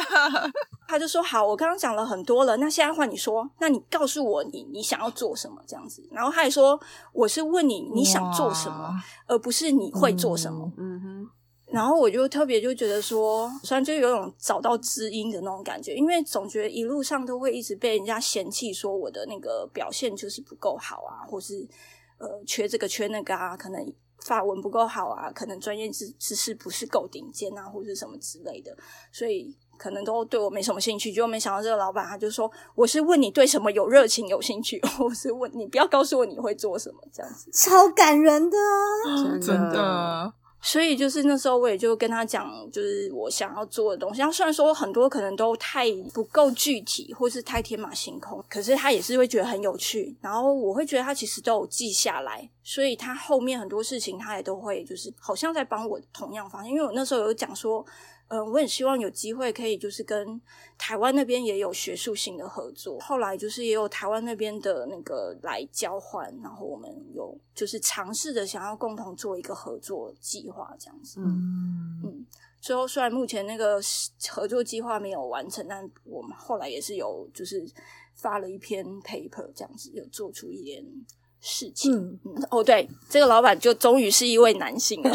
[0.86, 6.80] 他就说：“好，我刚刚讲了很多了，那现在换你说，那你告诉我你你想要做什么这样子。”然后他还说
[7.12, 8.94] ：“我是问你你想做什么，
[9.28, 10.72] 而不是你会做什么。
[10.78, 11.30] 嗯哼，
[11.70, 21.68] 然后我就特别就觉得说，虽然就有种找到知音的那种感觉，因为总觉得一路上都会一直被人家嫌弃，说我的那个表现就是不够好啊，或是
[22.18, 23.92] 呃缺这个缺那个啊，可能
[24.24, 28.74] 法文不够好啊，可能专业知知识不是够顶尖啊，或是什么之类的，
[29.12, 31.12] 所以可能都对我没什么兴趣。
[31.12, 37.50] 结果没想到这个老板他就说，我是问你对什么有热情、有兴趣，我是问你不要告诉我你会做什么这样子。
[37.52, 38.56] 超感人的
[39.06, 39.38] 啊！
[39.38, 40.32] 真的，
[40.68, 44.20] 所以就是那时候我也就跟他讲，就是我想要做的东西。
[44.20, 50.14] 他虽然说很多可能都太不够具体，或是太天马行空，可是他也是会觉得很有趣。
[50.20, 56.70] 然后我会觉得他其实都有记下来，所以他后面很多事情他也都会就是好像在帮我同样方向。
[56.70, 57.82] 因为我那时候有讲说，
[58.28, 60.40] 嗯、我很希望有机会可以就是跟
[60.76, 62.98] 台湾那边也有学术性的合作。
[63.00, 71.20] 后来就是也有台湾那边的那个来交换，然后我们有就是尝试着想要共同做一个合作计划这样子。
[71.20, 72.26] 嗯，嗯，
[72.60, 73.80] 最后虽然目前那个
[74.28, 77.66] 合作计划没有完成，但我们后来也是有就是
[78.14, 80.84] 发了一篇 paper 这样子，有做出一点
[81.40, 82.18] 事情。
[82.50, 85.10] 哦，对，这个老板就终于是一位男性了，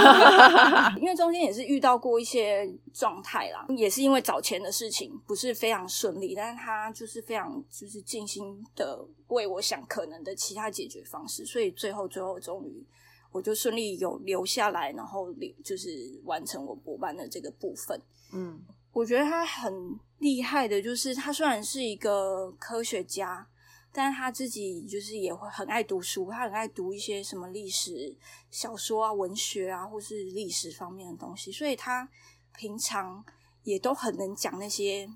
[1.00, 12.86] 因为中间也是遇到过一些状态啦，也是因为找钱的事情不是非常顺利，但是他就是非常就是尽心的为我想可能的其他解决方式，所以最后最后终于
[13.32, 18.00] 我就顺利有留下来，然后留就是完成我博班的这个部分。
[18.32, 23.46] 嗯我觉得他很厉害的，就是他虽然是一个科学家，
[23.92, 28.14] 但他自己就是也会很爱读书，他很爱读一些什么历史
[28.50, 32.08] 小说啊、文学啊，或是历史方面的东西，所以他
[32.56, 33.24] 平常
[33.62, 35.08] 也都很能讲那些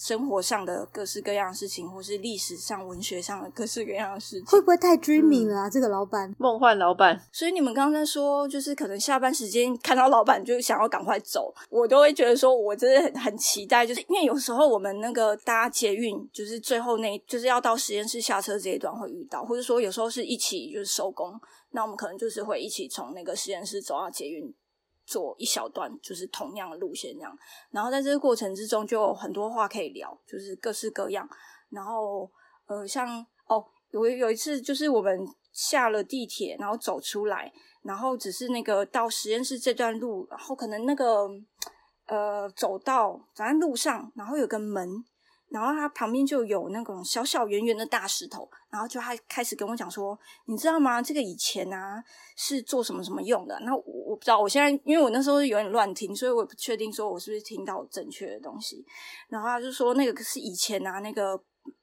[0.00, 4.58] 生活上的各式各样的事情，或是历史上、文学上的各式各样的事情会。
[4.58, 5.68] 不会太 dreamy 了啊？
[5.68, 21.38] 这个老板，梦幻老板，所以你们刚刚在说，就是可能下班时间看到老板就想要赶快走，我都会觉得说，我真的很很期待，就是因为有时候我们那个搭捷运，就是最后那就是要到实验室下车这一段会遇到，或者说有时候是一起就是收工，
[21.72, 24.54] 那我们可能就是会一起从那个实验室走到捷运。
[25.10, 27.36] 做一小段就是同样的路线这样，
[27.72, 31.28] 然后在这个过程之中就有很多话可以聊，就是各式各样。
[31.70, 32.30] 然后
[32.66, 41.28] 呃，像哦，有有一次就是我们下了地铁，然后走出来，然后只是那个到实验室这段路，然后可能那个
[42.06, 45.04] 呃走到反正路上，然后有个门，
[45.50, 51.02] 然后他旁边就有那种小小圆圆的大石头，然后就他开始跟我讲说，你知道吗？
[51.02, 52.02] 这个以前啊
[52.36, 53.58] 是做什么什么用的？
[53.60, 58.84] 那我我不知道，我现在因为我那时候有点乱听，所以我也不确定说我是不是听到正确的东西。
[59.28, 61.42] 然后他就说那个是以前啊那个。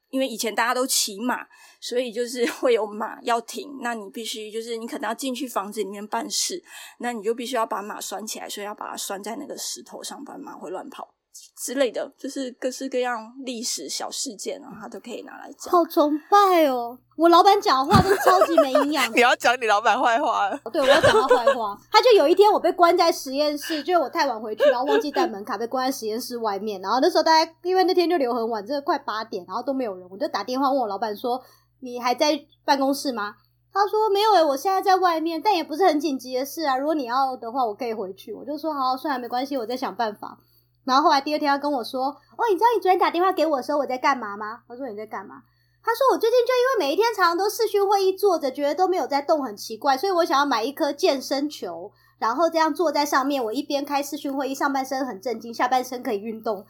[0.09, 1.45] 因为以前大家都骑马，
[1.81, 6.63] 所以就是 会有马要停，那你必须就是你可能要进去房子里面办事，
[6.99, 11.13] 那你就必须要把马拴起来，所以要把它拴在那个石头上，不然马会乱跑
[11.55, 15.71] 之类的，就是各式各样历史小事件啊，他都可以拿来讲。
[15.71, 16.97] 好崇拜哦！
[17.15, 21.77] 我老板讲的话都超级没营养 你要讲你老板坏话了，对，我要讲他坏话。
[21.91, 26.79] 他就有一天我被关在实验室，就是我太晚回去，然后忘记带门卡，被关在实验室外面。
[26.81, 31.41] 然后那时候大家因为那天就留很晚，真的快八点，然后都没有人，我就打电话问我老板说
[31.81, 33.35] ：“你还在办公室吗？”
[33.73, 36.77] 他说：“没有诶、我现在在外面，但也不是很紧急的事啊。
[36.77, 40.39] 如果你要的话，我可以回去。”我就说：“好，算了，没关系，我在想办法。”
[40.87, 42.05] 然后后来第二天他跟我说
[42.39, 45.43] ：“哦，你知道你昨天打电话给我的时候我在干嘛吗？”他说：“你在干嘛？”
[45.83, 56.65] 他说：“我最近就因为每一天常常都视讯会议坐着，觉得都没有在动，很奇怪，所以我想要买一颗健身球，然后这样坐在上面，我一边开视讯会议，上半身很震惊，下半身可以运动。”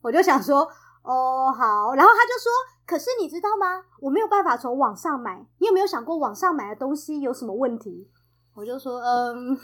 [0.00, 0.66] 我就想说
[1.04, 2.50] ：“哦，好。”然后他就说
[2.88, 3.84] ：“可是你知道吗？
[4.00, 8.08] 我没有办法从网上买，你有没有想过网上买的东西有什么问题？”
[8.56, 9.58] 我就说：“嗯。”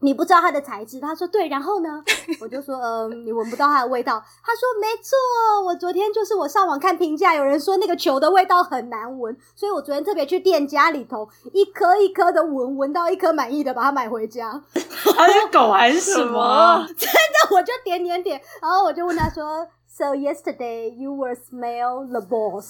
[0.00, 2.02] 你不知道它的材质，他说对，然后呢，
[2.40, 4.22] 我就说，嗯，你闻不到它的味道。
[4.44, 14.62] 他说没错，我昨天就是我上网看评价，有人说那个球的味道很难闻，所以我昨天特别去店家里头一颗一颗的闻，闻到一颗满意的，把它买回家。
[15.16, 16.86] 他是狗还是什么？
[16.98, 22.68] 真的我就点点点，然后我就问他说，So yesterday you were smell the balls？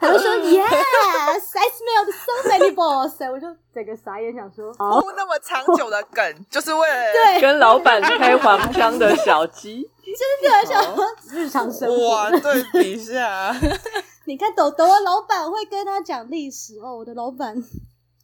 [0.00, 3.32] 他就说，Yes, I smelled so many balls！
[3.32, 12.08] 我就整个傻眼，想说，铺那么长久的梗，就是为了对，跟老板开黄腔的小鸡，真的想说日常生活。
[12.08, 13.52] 哇对比一下，
[14.26, 17.60] 你看豆豆的老板会跟他讲历史哦，我的老板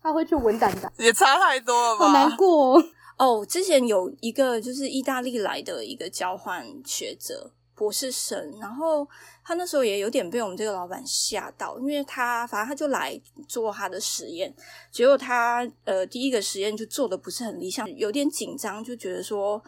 [0.01, 2.07] 他会去文胆的，也差太多了吧？
[2.07, 2.85] 好难过、哦。
[3.17, 9.07] 哦，之前有一个就是意大利来的一个交换学者，博士生，然后
[9.45, 14.55] 他那时候也有点被我们这个老板吓到，因为他反正他就来做他的实验，
[14.91, 19.63] 结果他呃第一个实验就做的不是很理想，有点紧张，就觉得说。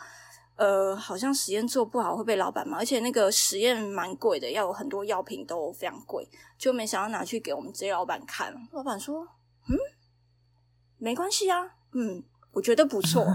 [0.59, 6.27] 呃，好像实验做不好会被老板骂，而且那个实验蛮贵的，要有很多药品都非常贵，
[6.57, 8.55] 就没想到拿去给我们这些老板看。
[8.73, 9.29] 老板说
[9.69, 9.77] ：“嗯，
[10.97, 13.23] 没关系啊，嗯，我觉得不错。”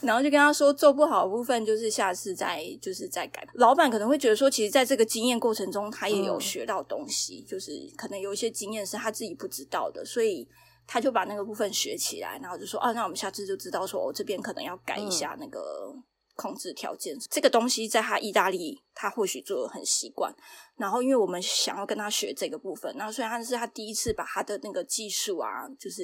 [0.00, 3.46] 然后就跟他说，做不好的部分就是下次再就是再改。
[3.54, 10.48] 老板可能会觉得说，其实在这个经验过程中，他也有学到东西，就是可能有一些经验是他自己不知道的，所以
[10.86, 15.92] 他就把那个部分学起来，然后就说，啊，那我们下次就知道说，我、这边可能要改一下那个
[16.36, 17.16] 控制条件。
[17.28, 20.32] 这个东西在他意大利，他或许做的很习惯。
[20.76, 26.02] 然后，因为我们想要跟他学这个部分，然后虽然他是他第一次把他的那个技术啊，就是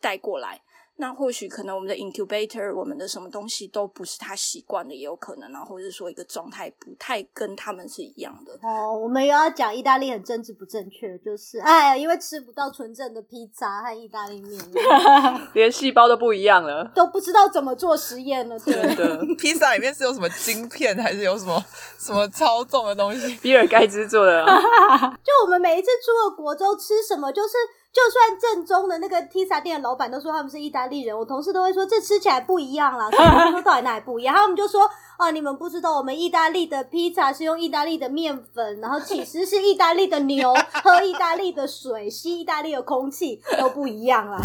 [0.00, 0.60] 带过来。
[1.00, 8.52] 那或许可能我们的 incubator，我们的什么东西都不是他习惯的，也有可能啊，或者是说一个状态不太跟他们是一样的。
[8.62, 14.60] 哦，我们又要讲意大利很政治不正确，就是哎，因为吃不到纯正的披萨和意大利面，
[15.54, 16.90] 连细胞都不一样了。
[16.94, 18.58] 都不知道怎么做实验了。
[18.58, 21.64] 对真的， 披萨里面是有什么晶片，还是有什么
[21.98, 23.36] 什么超重的东西？
[23.36, 24.60] 比尔盖茨做的啊，
[25.22, 27.50] 就我们每一次出了国州吃什么，就是
[27.90, 33.10] 就算正宗的那个披萨店的老板都说他们是意大利人，我同事都会说这吃起来不一样啦。
[33.10, 34.34] 所以我说到底哪里不一样？
[34.34, 44.38] 他们就说哦，你们不知道，我们意大利的披萨是用意大利的面粉，然后起司是意大利的牛， 喝意大利的水，吸意大利的空气都不一样啦。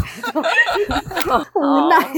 [1.53, 2.11] 无奈。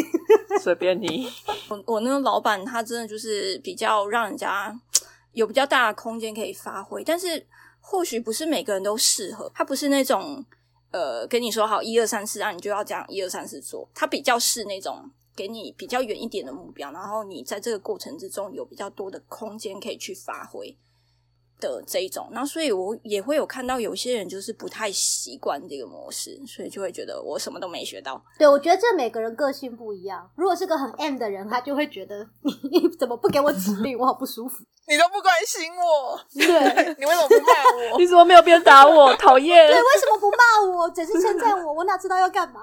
[0.62, 1.30] 随便你。
[1.68, 4.74] 我我那个老板他真的就是比较让人家
[5.34, 7.46] 有比较大的空间可以发挥，但是
[7.82, 9.52] 或许不是每个人都适合。
[9.54, 10.46] 他不是那种
[10.92, 13.88] 呃跟你说好一二三四，啊你就要这样一二三四做。
[13.94, 20.76] 他比较是那种给你比较远一点的目标，然后你在这个过程之中有比较多的空间可以去发挥。
[21.60, 28.22] 的这一种，那所以我也会有看到有些人就是不太习惯这个模式，所以就会觉得我什么都没学到。
[28.38, 30.30] 对，我觉得这每个人个性不一样。
[30.36, 34.64] 如果是个很 M 的人，他就会觉得你怎么不给我指令，我好不舒服。
[34.88, 36.46] 你都不关心我，对
[37.00, 37.98] 你为什么不骂我？
[37.98, 39.12] 你怎么没有边打我？
[39.16, 39.68] 讨厌！
[39.68, 41.74] 对，为什么不骂我，只是称赞我？
[41.74, 42.62] 我哪知道要干嘛？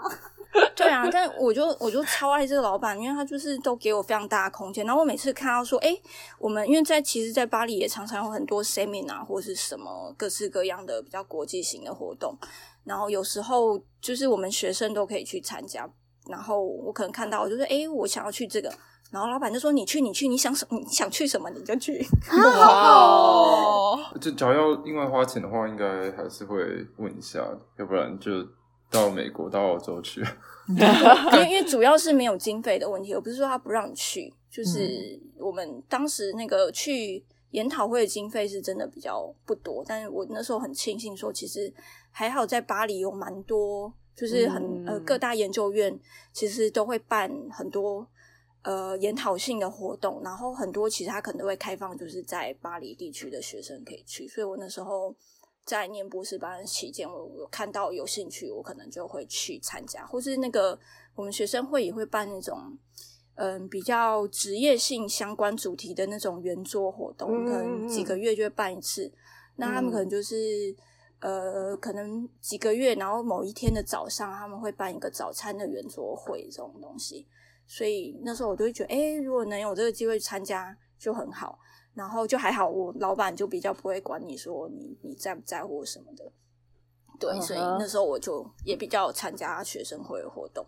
[0.77, 4.85] 对啊，但我就我就超爱这个老板，因为他就是都给我非常大的空间。
[4.85, 5.97] 然后我每次看到说，哎，
[6.39, 12.37] 我们因为在其实，在巴黎也常常有很多 seminar 或是什么各式各样的比较国际型的活动，
[12.85, 15.89] 然后有时候就是我们学生都可以去参加。
[16.29, 18.73] 然后我可能看到，我就说，哎，我想要去这个。
[19.11, 22.03] 然后老板就说：“你去，你去，你想什你想去什么你就去。
[22.33, 26.57] 哦，就只要要另外花钱的话，应该还是会
[26.97, 27.47] 问一下，
[27.77, 28.31] 要不然就
[28.93, 30.23] 到美国、到澳洲去。
[30.69, 41.73] 因为因为主要是没有经费的问题，我不是说他不让你去，就是我们当时那个去研讨会的经费是真的比较不多，但是我那时候很庆幸说，其实
[42.13, 45.99] 还好在巴黎有蛮多，就是很、呃各大研究院
[46.33, 48.07] 其实都会办很多
[48.63, 55.13] 呃研讨性的活动，然后很多其实他可能都会开放，就是在巴黎地区的学生可以去，所以我那时候。
[55.65, 60.79] 在念博士班期间，我有看到有兴趣，我可能就会去参加，或是那个
[61.15, 62.77] 我们学生会也会办那种，
[63.37, 69.13] 嗯，比较职业性相关主题的那种圆桌活动，可能几个月就会办一次。
[69.57, 70.75] 那他们可能就是，
[71.21, 77.27] 呃，可能几个月，然后某一天的早上，他们会办一个早餐的圆桌会这种东西。
[77.67, 81.59] 所以那时候我就会觉得，哎，如果能有这个机会参加，就很好。
[81.95, 86.33] 然后就还好，我老板就比较不会管你说你你在不在乎什么的，
[87.19, 90.67] 对，所以那时候我就也比较参加学生会的活动，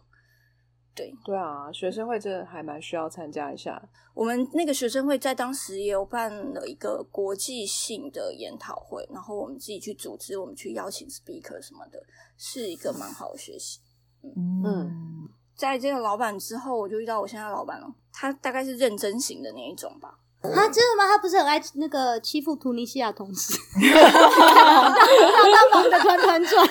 [0.94, 3.82] 对对啊，学生会真的还蛮需要参加一下。
[4.14, 12.00] 我们那个学生会在当时也有办了一个国际性的研讨会，然后我们自己去组织，我们去邀请 speaker 什么的，
[12.36, 13.80] 是一个蛮好的学习。
[14.22, 20.20] 嗯，在这个老板之后，我就遇到我现在老板了，他大概是认真型的那一种吧。
[20.52, 21.06] 他真的吗？
[21.06, 26.68] 他不是很爱那个欺负突尼西亚同事，大大忙的团团转。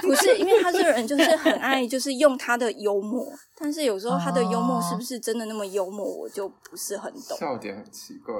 [0.00, 3.26] 不是，因为他这个人就是很爱，就是用他的幽默，
[3.58, 7.36] 但是有时候他的幽默是不是真的那么幽默，我就不是很懂。
[7.38, 8.34] 笑点很奇怪，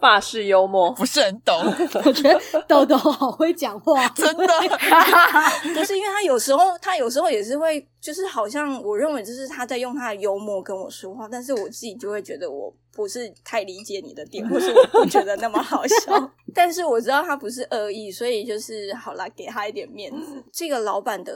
[0.00, 1.54] 法式幽默，不是很懂，
[2.04, 4.46] 我觉得豆豆好会讲话，真的。
[5.74, 16.32] 不是因为他有时候，他有时候也是会，就是好像我认为就是他在用他的幽默跟我说话，但是我自己就会觉得我不是太理解你的点， 或是我不觉得那么好笑。
[16.54, 20.42] 但是我知道他不是恶意，所以就是好啦，给他一点面子。
[20.52, 21.32] 这个老板的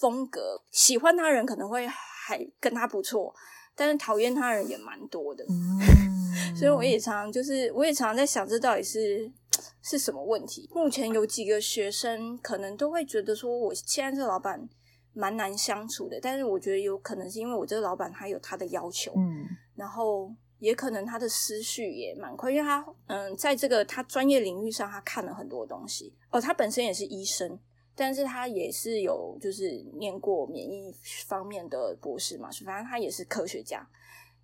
[0.00, 3.32] 风格，喜欢他人可能会还跟他不错，
[3.74, 5.44] 但是讨厌他人也蛮多的。
[6.56, 9.30] 所以我也常常就是，我也常常在想，这到底是
[9.82, 10.68] 是什么问题？
[10.72, 14.68] 目前有几个学生可能都会觉得说，我现在这个老板
[15.12, 27.58] 蛮难相处的，但是我觉得有可能是因为我这个老板他有他的要求，嗯然后也可能他的思绪也蛮快，因为他嗯，在这个他专业领域上，他看了很多东西哦，他本身也是医生。
[28.00, 30.94] 但是他也是有就是念过免疫
[31.26, 33.84] 方面的博士嘛，反正他也是科学家，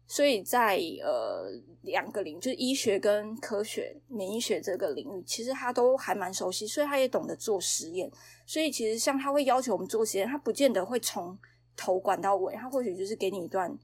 [0.06, 1.50] 所以在呃
[1.82, 8.10] 两个领域，就是医学跟科学、免疫学这个领域，其实他都还蛮熟悉，所以他也懂得做实验。
[8.46, 11.36] 所以其实像他会要求我们做实验，他不见得会从
[11.76, 13.76] 头管到尾，他或许就是给你一段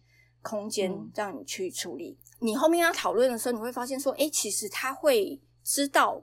[0.42, 2.16] 空间嗯让你去处理。
[2.38, 6.22] 你后面要讨论的时候，你会发现说，诶，其实他会知道。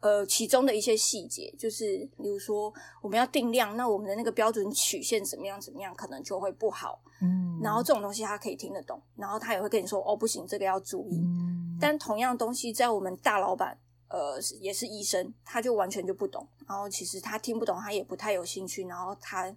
[0.00, 2.72] 呃，其中的一些细节，就是比如说
[3.02, 7.00] 我们要定量，那我们的那个标准曲线怎么样怎么样，可能就会不好。
[7.20, 11.18] 嗯然后这种东西他可以听得懂，然后他也会跟你说，哦，不行，这个要注意。
[11.18, 13.76] 嗯但同样东西在我们大老板，
[14.08, 19.52] 呃，也是医生，他就完全就不懂，然后其实他听不懂，他也不太有兴趣，然后他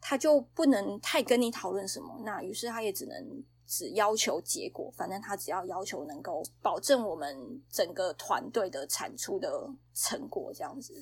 [0.00, 7.36] 他就不能太跟你讨论什么，那于是他也只能只要求结果，反正他只要要求能够保证我们
[7.70, 10.94] 整个团队的产出的成果这样子。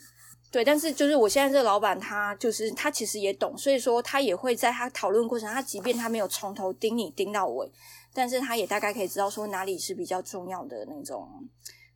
[0.50, 7.68] 对，但是就是我现在这个老板，他就是他其实也懂，所以说他也会在他讨论过程，他即便他没有从头盯你盯到尾，
[8.12, 11.28] 但是他也大概可以知道说哪里是比较重要的那种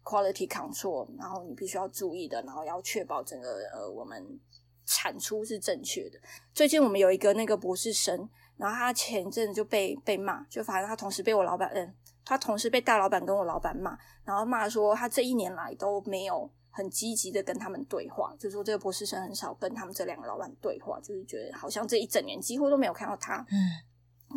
[0.03, 4.41] quality control，然后你必须要注意的，然后要确保整个呃我们
[4.85, 6.19] 产出是正确的。
[6.53, 8.29] 最近我们有一个那个博士生，
[8.59, 11.95] 然后他前一阵子就被被骂，就反正他同时被我老板，嗯，
[12.25, 23.37] 他同时被大老板跟我老板骂，然后骂说他这一年来都没有很积极的跟他们对话，就说这个博士生很少跟他们这两个老板对话，就是觉得好像这一整年几乎都没有看到他。
[23.51, 23.57] 嗯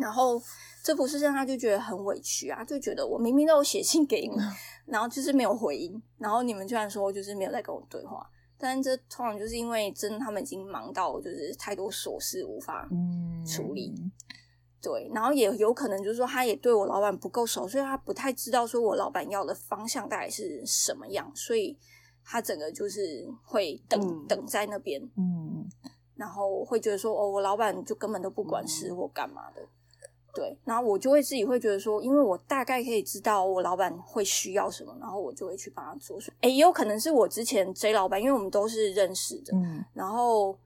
[0.00, 0.40] 然后
[0.82, 4.34] 这博士生他就觉得很委屈啊，就觉得我明明都有写信给你，
[4.86, 8.26] 然后就是没有回音，然后你们居然说就是没有在跟我对话。
[8.56, 13.94] 但是这通常就是因为真的他们已经忙到就是太多琐事无法嗯处理，
[14.80, 21.76] 对，然后也有可能就是说他也对我老板不够熟，所以他不太知道说我老板要的方向大概是什么样，所以
[22.24, 24.26] 他整个就是会等、嗯。
[24.26, 25.68] 等在那边，嗯
[26.14, 29.62] 然后会觉得说哦，我老板就根本都不管事或干嘛的。
[30.34, 36.18] 对，然后我就会自己会觉得说，因为我大概可以知道我老板会需要什么，然后我就会去帮他做。
[36.40, 39.84] 哎，也有可能是我之前 J 老板，因为我们都是认识的，嗯。
[39.92, 40.56] 然后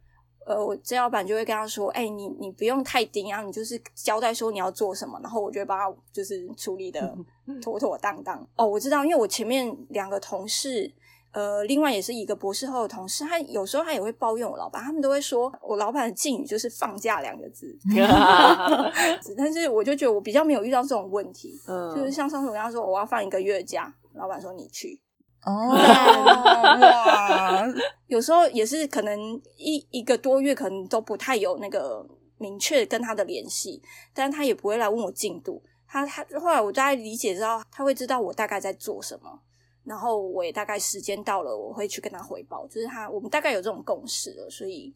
[0.47, 7.14] 呃，我 J 老板就会跟他说：“哎、你你不用太盯啊，你就是交代说你要做什么，然后我就会帮他就是处理的
[7.61, 10.92] 妥妥当当。”哦，我知道，因为我前面两个同事。
[11.32, 17.76] 呃，另外也是一个博士后的同事，他有时候他也会抱怨我老板，他们都会说我老板的敬语就是“放假”两个字，
[19.36, 24.99] 但是我就觉得我比较没有遇到这种问题，就是嗯，像上次我跟他说我要放一个月假，老板说你去，
[25.47, 25.70] 哦
[26.80, 27.64] 哇，
[28.09, 29.18] 有时候也是可能
[29.57, 32.05] 一一个多月，可能都不太有那个
[32.38, 33.80] 明确跟他的联系，
[34.12, 35.62] 但他也不会来问我进度。
[35.86, 39.40] 他他后来我大概理解知道，他会知道我大概在做什么，
[39.84, 42.66] 然后我也大概时间到了，我会去跟他汇报。
[42.66, 44.92] 就是他我们大概有这种共识了，所以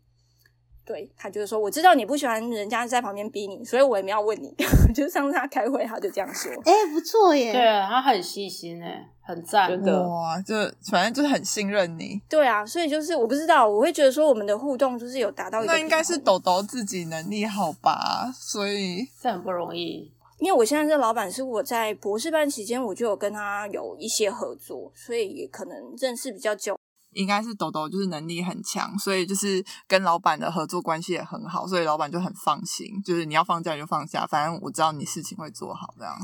[0.90, 4.52] 对他就是说，我知道你不喜欢人家在旁边逼你，所以我也没有问你。
[4.92, 6.50] 就是上次他开会，他就这样说。
[6.64, 7.52] 哎、不错耶。
[7.52, 9.68] 对啊，他很细心哎，很赞。
[9.68, 10.56] 真的哇，就
[10.90, 12.20] 反正就是很信任你。
[12.28, 20.10] 对啊，所以就是我不知道，我会觉得说我们的互动就是有达到一个那应该是抖抖自己能力好吧，所以这很不容易。
[20.40, 26.76] 因为我现在这老板是我在博士班期间我就有跟他有一些合作，所以也可能认识比较久。
[27.12, 36.16] 应该是豆豆就是能力很强，所以就是跟老板的合作关系也很好，所以老板就很放心，就是你要放假就放假，反正我知道你事情会做好这样。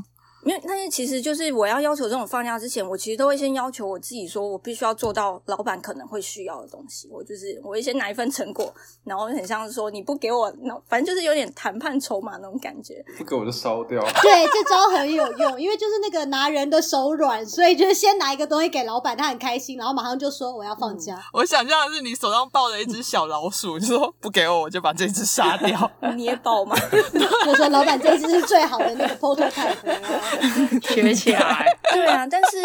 [0.47, 7.09] 因为但是其实就是我要要求这种放假之前，我其实都会先要求我自己，说我必须要做到老板可能会需要的东西。
[7.11, 8.72] 我就是我会先拿一份成果，
[9.03, 13.05] 然后很像是说你不给我，那反正就是有点谈判筹码那种感觉。
[13.18, 14.01] 不给我就烧掉。
[14.22, 21.20] 对，这招很有用，因为就是那个拿人的手软，所以就是先拿一个东西给老板，他很开心，然后马上就说我要放假。
[21.32, 25.90] 我想象的是你手上抱着一只小老鼠，就说不给我我就把这只杀掉。
[26.14, 26.76] 捏爆吗？
[27.49, 30.36] 我说老板这一只是最好的那个 prototype，然后
[30.82, 31.66] 学起来。
[31.93, 32.59] 对啊，但是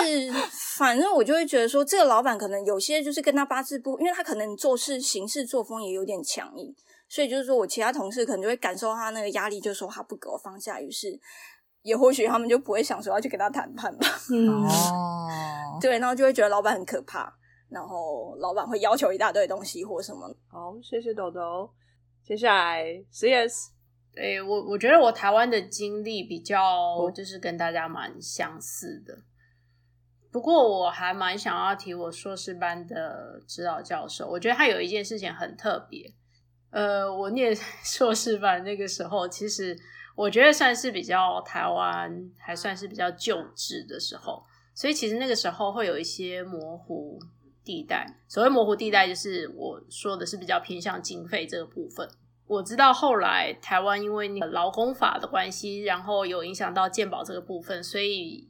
[0.77, 6.73] 反正我就会觉得说，这个老板可能有些就是跟他八字不，因为他可能做事行事作风也有点强硬，
[7.07, 11.19] 所以就是说我其他同事可能就会感受他那个压力，就说他不给我放下，于是
[11.83, 14.07] 也或许他们就不会想说要去跟他谈判吧。
[14.31, 17.31] 嗯，哦， 对，然后就会觉得老板很可怕，
[17.69, 20.27] 然后老板会要求一大堆东西或什么。
[20.49, 21.69] 好，谢谢豆豆。
[22.23, 23.69] 接下来 CS，
[24.13, 29.17] 对我，我觉得我台湾的经历比较就是跟大家蛮相似的。
[30.31, 36.13] 不过我还蛮想要提我硕士班的指导教授，我觉得他有一件事情很特别。
[36.71, 37.53] 呃，我念
[37.83, 39.77] 硕士班那个时候，其实
[40.15, 44.43] 我觉得算是比较台湾还算是比较旧制的时候，
[44.73, 47.19] 所以其实那个时候会有一些模糊
[47.63, 48.05] 地带。
[48.27, 52.07] 所谓模糊地带，就是我说的是比较偏向经费这个部分。
[52.51, 58.45] 我知道后来台湾因为那个劳工法的关系，然后有影响到健保这个部分，所以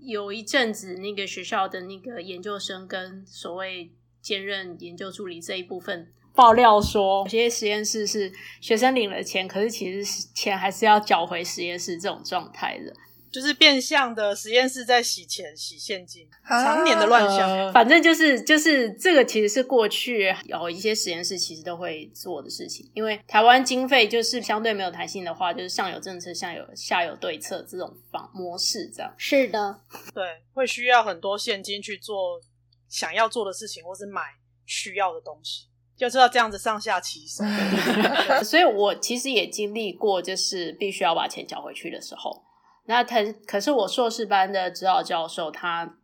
[0.00, 3.90] 有一阵子那个学校的那个研究生跟所谓
[4.20, 12.92] 兼任研究助理这一部分爆料说，有些实验室是学生领了钱，可是其实是钱还是要缴回实验室这种状态的。
[13.32, 17.48] 就是变相的实验室在洗钱、洗现金，常年的乱象。
[17.48, 29.10] 呃反正就是就是这个其实是过去有一些实验室其实都会做的事情，因为台湾经费就是相对没有弹性的话，就是上有政策，下有下有对策这种方模式这样。
[29.16, 29.80] 是的，
[30.12, 30.22] 对，
[30.52, 32.38] 会需要很多现金去做
[32.90, 34.20] 想要做的事情，或是买
[34.66, 37.42] 需要的东西，就是要这样子上下其手。
[38.44, 42.44] 所以我其实也经历过，就是必须要把钱缴回去的时候。
[42.84, 45.98] 那他可是我硕士班的指导教授，他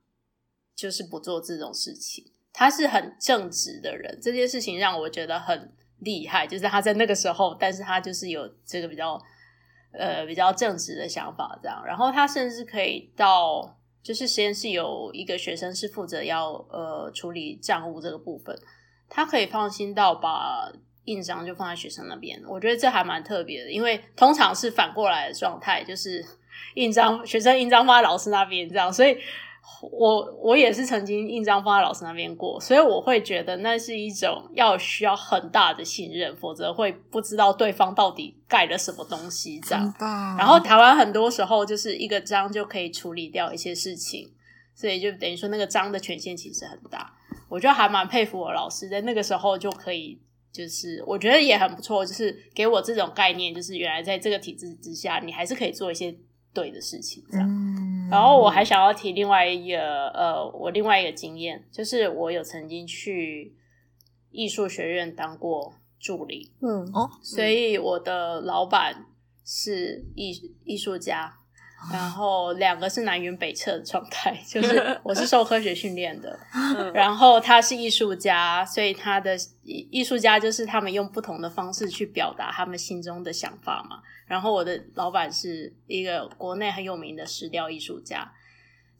[0.75, 4.19] 就是不做这种事情，他是很正直的人。
[4.23, 9.21] 这件事情让我觉得很厉害，就是他在那个时候，但是他就是有这个比较
[9.93, 11.83] 呃比较正直的想法，这样。
[11.85, 18.57] 然后他甚至可以到，就是实验室有一个学生是负责要呃处理账务这个部分，
[19.09, 20.73] 他可以放心到把
[21.07, 22.41] 印章就放在学生那边。
[22.47, 26.25] 我觉得这还蛮特别的，因为通常是反过来的状态，就是
[26.75, 29.17] 印章学生印章放在老师那边这样，所以。
[29.93, 39.95] 我我也是曾经印章放在老师那边过，所以我会觉得那是一种要需要很大的信任，否则会不知道对方到底盖了什么东西这样。
[40.39, 44.29] 然后台湾很多时候就是一个章就可以处理掉一些事情，
[44.75, 47.13] 所以就等于说那个章的权限其实很大。
[47.49, 50.19] 我觉得还蛮佩服我老师在那个时候就可以，
[50.51, 56.13] 就是我觉得也很不错，就是给我这种概念，就是原来在这个体制之下，你还是可以做一些
[56.53, 57.49] 对的事情这样。
[57.49, 63.55] 嗯然后我还想要提另外一个呃，我另外一个经验，就是我有曾经去
[64.31, 69.05] 艺术学院当过助理，嗯，哦，所以我的老板
[69.45, 70.33] 是艺
[70.65, 71.31] 艺术家，
[71.93, 76.39] 然后两个是南辕北辙的状态，就是 我是受科学训练的，
[76.95, 84.01] 然后他是艺术家，所以他的艺艺术家就是他们用不同的方式去表达他们心中的想法嘛。
[84.29, 88.31] 然后我的老板是一个国内很有名的石雕艺术家，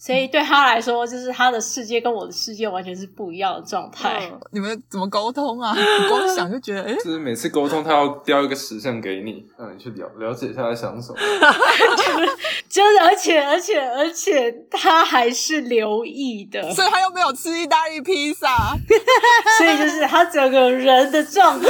[0.01, 4.31] 所以对他来说，就是他的世界跟我的世界完全是不一样的状态。
[4.53, 5.75] 你们怎么沟通啊？
[5.77, 11.19] 你光想就觉得，哎、就是每次沟通，他要雕一个石像给你，让你去了了解一下他在想什么。
[12.69, 18.77] 就是而且而且而且他还是留意的，所以他又没有吃意大利披萨，
[19.59, 21.69] 所以就是他整个人的状态。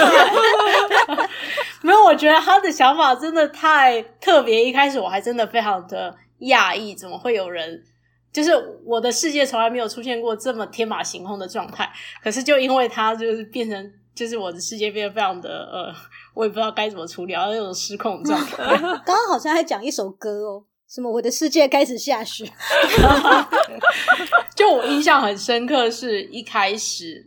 [1.81, 4.62] 没有，我觉得他的想法真的太特别。
[4.62, 7.83] 一开始我还真的非常的讶异，怎么会有人？
[8.33, 8.53] 就是
[8.85, 11.91] 我的世界从来没有出现过这么天马行空的状态，
[12.22, 15.95] 可是就因为他就是变成，就是我的世界变得非常的呃，
[16.35, 18.64] 我也不知道该怎么处理，然后那种失控状态。
[19.05, 22.45] 刚刚好像还讲一首歌哦，什么我的世界开始下雪
[24.55, 27.26] 就我印象很深刻，是一开始，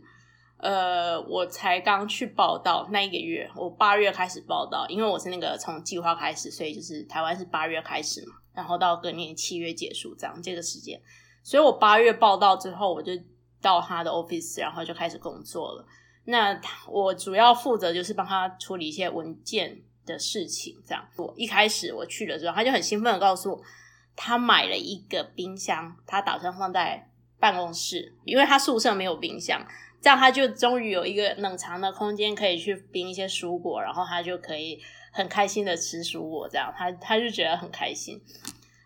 [0.58, 11.00] 呃，我才刚去报道那一个月，我八月开始报道，因为我是那个从计划开始，所以就是台湾是八月开始嘛，然后到隔年七月结束这样这个时间，
[11.42, 13.12] 所以我八月报道之后，我就
[13.60, 15.86] 到他的 office，然后就开始工作了。
[16.24, 21.04] 那我主要负责就是帮他处理一些文件的事情，这样。
[21.16, 23.62] 我一开始我去了之后，他就很兴奋的告诉我，
[24.14, 27.08] 他买了一个冰箱，他打算放在
[27.40, 29.66] 办公室，因为他宿舍没有冰箱，
[30.00, 34.80] 这样他就终于有一个冷藏的空间可以去冰一些蔬果，然后他就可以
[35.12, 38.20] 很开心的吃蔬果，这样他他就觉得很开心。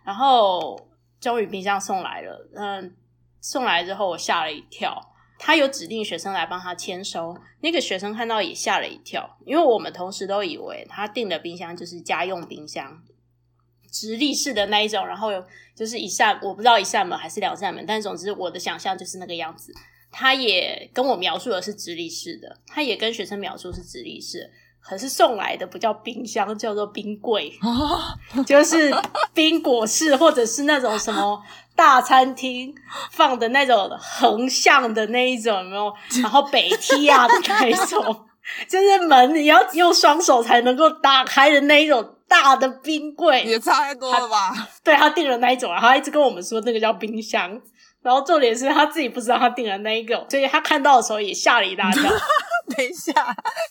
[0.04, 2.94] 然后终于冰箱送来了，嗯，
[3.40, 5.14] 送来之后我吓了一跳。
[5.38, 13.02] 他有指定学生来帮他签收，那个学生看到也吓了一跳，因为我们同时都以为他订的冰箱就是家用冰箱，
[13.92, 19.74] 直立式的那一种，然后有就是一扇我不知道一扇门还是两扇门，但总之我的想象就是那个样子。
[20.10, 24.50] 他也跟我描述的是直立式的，他也跟学生描述是直立式，
[24.88, 27.52] 可是送来的不叫冰箱，叫做冰柜，
[28.46, 28.94] 就是
[29.34, 31.42] 冰果室或者是那种什么
[31.74, 32.74] 大餐厅
[33.10, 35.92] 放的那种横向的那一种，有没有？
[36.22, 38.26] 然后北梯啊的那一种，
[38.68, 44.52] 就是门你要用双手才能够打开的那一种大的冰柜，也差太多了吧？
[44.84, 47.60] 对他订了那一种，然后他一直跟我们说那个叫冰箱。
[48.02, 52.02] 然后重点是他自己不知道他订了那一个，所以他看到的时候也吓了一大跳。
[52.76, 53.12] 等一下，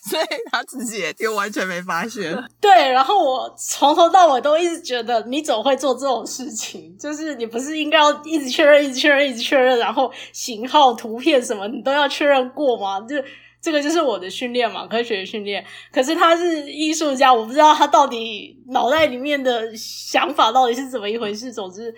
[0.08, 2.36] 所以他自己也就完全没发现。
[2.60, 13.00] 对，然后我从头到尾都一直觉得你总会做这种事情，就是你不是应该要一直确认、一直确认、一直确认，然后型号、图片什么你都要确认过吗？
[13.02, 13.16] 就
[13.60, 15.64] 这个就是我的训练嘛，科学训练。
[15.92, 21.52] 可是他是艺术家，我不知道他到底脑袋里面的想法到底是怎么一回事。
[21.52, 21.94] 总之。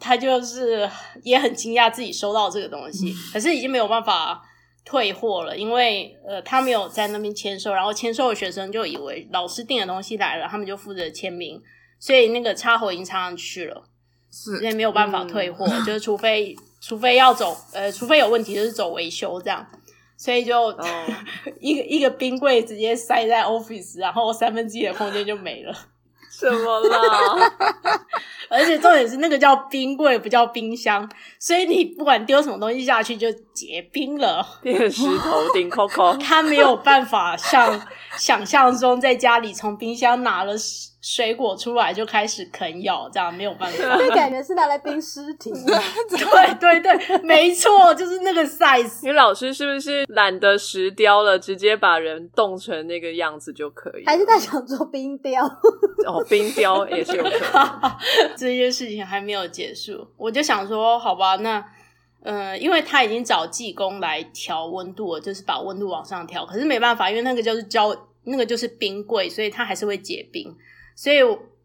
[0.00, 0.88] 他就是
[1.24, 4.40] 也很惊讶自己收到这个东西， 可是已经没有办法
[4.88, 11.60] 退货了，因为呃他没有在那边签收，然后签收的学生就以为老师订的东西来了，他们就负责签名，
[11.98, 13.82] 所以那个插头已经插上去了，
[14.32, 19.66] 是所以没有办法退货， 就是除非除非要走呃除非有问题就是走维修这样，
[20.16, 20.74] 所以就
[21.60, 25.74] 一个一个冰柜直接塞在 office，然后三分之一的空间就没了。
[26.38, 27.52] 什么啦？
[28.48, 31.06] 而且重点是那个叫冰柜，不叫冰箱，
[31.38, 36.16] 所以你不管丢什么东西下去就结冰了，变石头顶 Coco。
[36.22, 37.80] 他没有办法像
[38.16, 40.54] 想象中在家里从冰箱拿了
[41.10, 43.82] 水果出来就开始啃咬，这样没有办法。
[43.82, 45.50] 那感觉是拿来冰尸体。
[46.12, 49.06] 对对对，没错，就是那个 size。
[49.06, 54.04] 你老师是不是懒得石雕了，直接把人冻成那个样子就可以？
[54.04, 55.42] 还是他想做冰雕？
[56.06, 57.96] 哦，冰雕也是有可能。
[58.36, 61.58] 这件事情还没有结束，我就想说，好吧，那
[62.24, 70.54] 嗯、呃因为他已经找技工来调温度了，就是把温度往上调，可是没办法，因为那个就是胶，那个就是冰柜，所以它还是会结冰。
[70.98, 71.18] 所以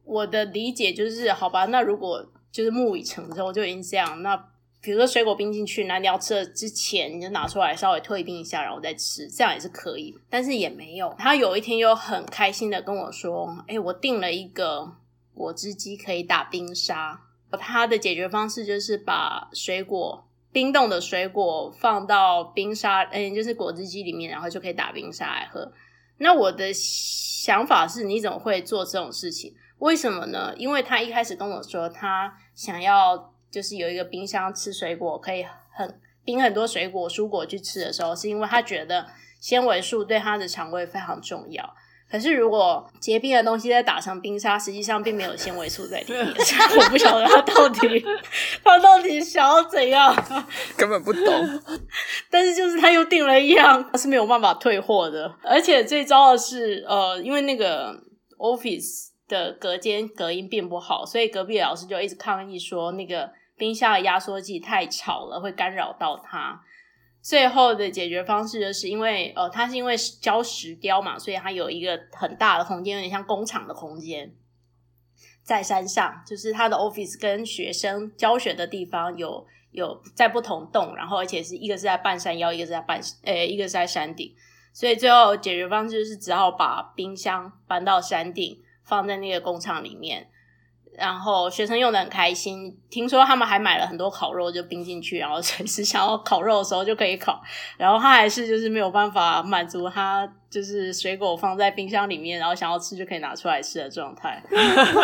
[0.03, 4.38] 我的理解就是，好吧，那如果就是木已成舟就已经这样，那
[4.79, 10.15] 比如说水果冰进去，那你要吃了之前你就拿出来稍微退冰一下，然后再吃，这样也是可以。
[10.29, 14.88] 但是也没有，他有一天又很开心的跟我说：“哎、我订了一个
[15.34, 17.19] 果汁机，可以打冰沙。”
[17.59, 25.71] 他的解决方式就是把水果冰冻的水果放到冰沙，嗯，就是果汁机里面，然后就可以打冰沙来喝。
[26.17, 26.71] 那我的
[27.43, 29.53] 想法是，你怎么会做这种事情？
[29.79, 30.53] 为什么呢？
[30.55, 39.05] 因为他一开始跟我说，他想要就是有一个冰箱吃水果，可以很冰很多水果、蔬果去吃的时候，是因为他觉得
[39.41, 41.75] 纤维素对他的肠胃非常重要。
[42.14, 46.24] 可是如果结冰的东西再打成冰沙，实际上并没有纤维素在里面，
[46.78, 48.05] 我不晓得他到底
[48.64, 50.16] 他到底想要怎样。
[50.78, 51.24] 根本不懂。
[52.30, 55.34] 但是就是他又订了一样，是没有办法退货的。
[55.41, 57.99] 而且最糟的是，呃，因为那个
[58.38, 66.61] Office 的隔间隔音并不好，所以隔壁的老师就一直抗议说，那个冰箱的压缩机太吵了，会干扰到他。
[67.24, 74.36] 最后的解决方式就是因为，呃，它是因为礁石雕嘛，所以它有一个很大的空间，有点像工厂的空间，
[75.41, 84.36] 在山上，就是他的 office 跟学生教学的地方有有在不同栋，然后而且是一个是在半山腰，一个是在半呃一个是在山顶，
[84.74, 90.30] 所以最后解决方式就是只好把冰箱搬到山顶，放在那个工厂里面。
[90.97, 97.41] 然后学生用的很开心，听说他们还买了很多烤肉，就冰进去，然后随时想要烤肉的时候就可以烤。
[97.77, 104.41] 然后他还是就是没有办法满足他，就是水果放在冰箱里面，然后想要吃就可以拿出来吃的状态。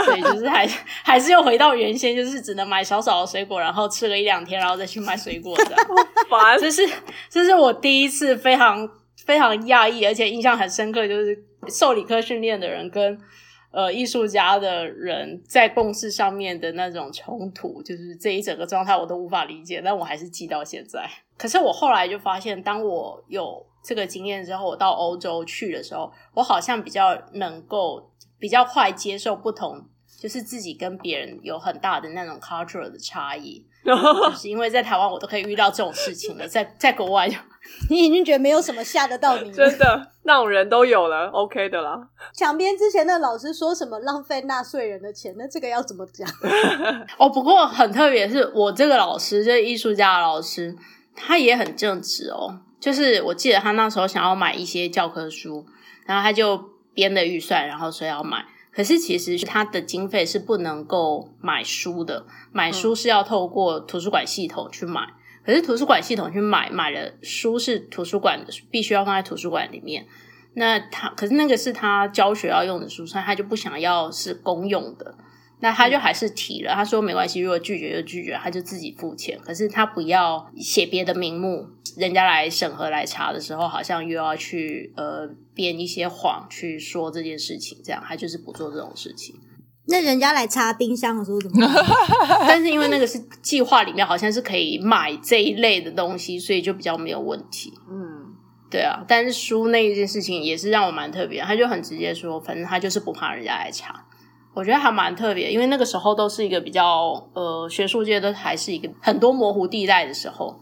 [0.05, 0.67] 所以就是还
[1.03, 5.87] 还是又回到原先，就是只能买少少的水果，然后吃了一两天，然后再去买水果这样。
[6.29, 6.87] 烦这是
[7.29, 8.87] 这是我第一次非常
[9.25, 11.35] 非常讶异，而且印象很深刻，就是
[11.67, 13.19] 受理科训练的人跟
[13.72, 21.09] 呃艺术家的人在共事上面的那种冲突，就是这一整个状态我都无法理解，但我还是记到现在。
[21.38, 29.86] 可是我后来就发现，当我有这个经验之后，我到欧洲去的时候，我好像比较能够比较快接受不同，
[30.20, 33.65] 就是自己跟别人有很大的那种 cultural 的差异。
[33.86, 37.38] 就是因为在台湾我都可以遇到这种事情了，在在国外就
[37.89, 39.55] 你已经觉得没有什么吓得到你了。
[39.55, 41.97] 真的那种人都有了，OK 的啦。
[42.36, 46.28] 墙边之前那老师说什么浪费纳税人的钱，那这个要怎么讲？
[47.17, 50.76] 哦，不过很特别，是我这个老师，这个艺术家的老师，
[51.15, 52.59] 他也很正直哦。
[52.82, 55.65] 就是我记得他那时候想要买一些教科书，
[56.05, 56.57] 然后他就
[56.93, 58.45] 编的预算，然后说要买。
[58.72, 65.13] 可是其实它的经费是不能够买书的，买书是要透过图书馆系统去买。
[65.45, 70.05] 可是图书馆系统去买买了书是图书馆，必须要放在图书馆里面。
[70.53, 75.15] 那他可是那个是他教学要用的书，所以他就不想要是公用的。
[75.62, 79.38] 那他就还是提了，他说没关系，如果拒绝就拒绝，他就自己付钱。
[79.43, 89.36] 可是他不要写别的名目，人家来审核来查的时候，好像又要去呃编一些谎去说这件事情，这样他就是不做这种事情。
[89.91, 91.86] 那人家来查冰箱的时候怎么办？
[92.47, 97.74] 但是因为那个是计划里面好像是可以买这一类的东西，所以就比较没有问题。
[97.89, 98.36] 嗯，
[98.70, 104.05] 对啊，但是书那一件事情也是让我蛮特别，他就很直接说，反正他就是不怕人家来查。
[104.53, 110.59] 我觉得还蛮特别，因为那个时候都是一个比较呃学术界都还是一个很多模糊地带的时候。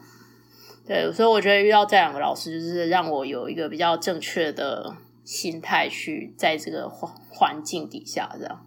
[0.86, 8.66] 对，所以我觉得遇到这两个老师，就是让我有一个比较正确的心态去在这个环环境底下这样。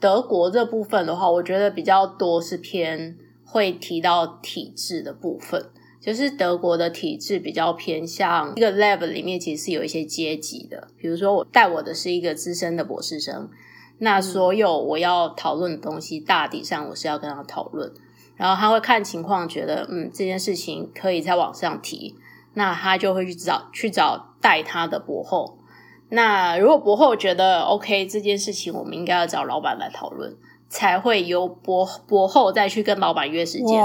[0.00, 5.66] 德国这部分的话，我觉得比较多是偏会提到体制的部分，
[6.00, 13.48] 就是德国的体制比较偏向一个 lab 里面其实是有一些阶级的，比如说我带我的是一个资深的博士生，
[14.00, 17.92] 那所有我要讨论的东西，大体上我是要跟他讨论，
[18.36, 22.16] 然后他会看情况，觉得嗯这件事情可以在网上提，
[22.54, 25.58] 那他就会去找去找带他的博后。
[26.08, 30.34] 那如果博后觉得 OK 这件事情，我们应该要找老板来讨论，
[30.68, 33.78] 才会由博博后再去跟老板约时间，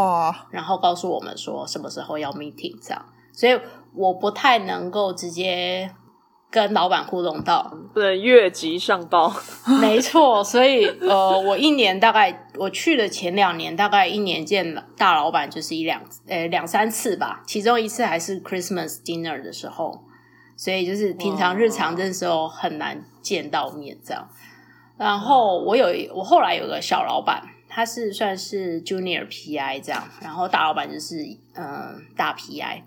[0.49, 3.05] 然后告诉我们说什么时候要 meeting 这样。
[3.31, 3.59] 所以
[3.93, 5.91] 我不太能够直接
[6.55, 9.29] 跟老板互动到，不能越级上报。
[9.81, 10.41] 没错。
[10.41, 20.05] 所以呃，我一年大概我去的前两年，大概一年见大老板就是一两呃两三次吧，其中一次还是 Christmas dinner 的时候。
[20.55, 24.29] 所以就是平常日常的时候很难见到面这样。
[24.97, 31.17] 然后我有我后来有个小老板，他是算是 junior PI 这样，然后大老板就是
[31.55, 32.83] 嗯大 PI。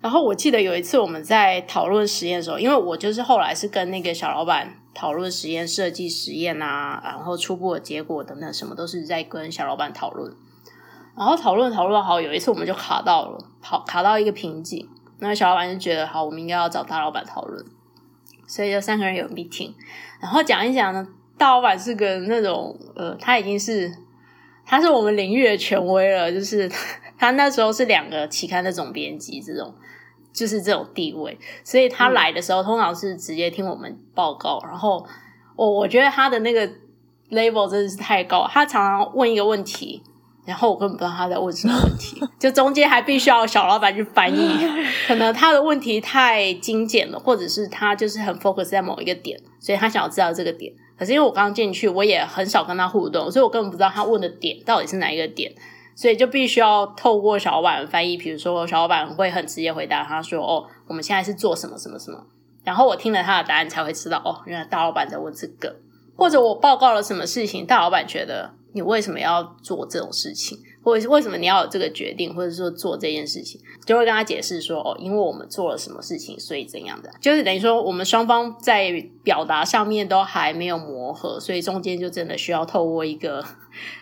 [0.00, 10.32] 然后我记得有一次我们在讨论实验的时候，因为我就是后来是跟那个小老板讨论实验设计、实验啊，然后初步的结果等等什么都是在跟小老板讨论。
[11.16, 14.88] 然后讨论讨论好，有一次我们就卡到了，好卡到一个瓶颈。
[15.18, 17.64] 那小老板就觉得好，我们应该要找大老板讨论，
[18.46, 19.72] 所以就三个人有 meeting，
[20.20, 21.06] 然后讲一讲呢。
[21.36, 23.92] 大老板是个那种呃，他已经是
[24.66, 26.68] 他是我们领域的权威了，就是
[27.18, 29.74] 他那时候是两个期刊的总编辑，这种
[30.32, 34.60] 就是这种地位，所以他来的时候通常是直接听我们报告。
[34.64, 35.04] 然后
[35.56, 36.66] 我我觉得他的那个
[37.30, 40.02] level 真的是太高，他常常问一个问题。
[40.46, 44.56] 然后我根本不知道他在问什么问题， 就中间还必须要小老板去翻译，
[45.06, 50.72] 可能他的问题太精简了，或者是他就是很 focus 在某一个点，所以他想要知道这个点。
[50.98, 55.52] 可是因为我刚进去，我也很少跟他互动，所以我根本不知道他问的点到底是哪一个点，
[55.98, 58.16] 所以就必须要透过小老板翻译。
[58.16, 62.24] 比如说小老板会很直接回答他说：“哦，我们现在是做什么什么什么。”
[62.62, 65.74] 然后我听了他的答案才会知道，哦，原来大老板在问这个，
[66.14, 68.52] 或者我报告了什么事情，大老板觉得。
[68.74, 78.92] 你为什么要做这种事情，或者是为什么你要有这个决定，或者说做这件事情，就会跟他解释说，哦，因为我们做了什么事情，所以怎样的，就是等于说我们双方在
[79.24, 83.42] 表达上面都还没有磨合，所以中间就真的需要透过一个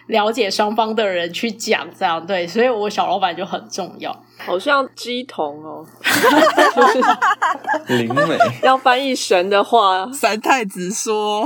[0.07, 4.25] 了解双方的人去讲，这样对，所以我小老板就很重要。
[4.39, 5.85] 好像鸡同哦，
[7.89, 11.45] 灵美要翻译神的话，三太子说，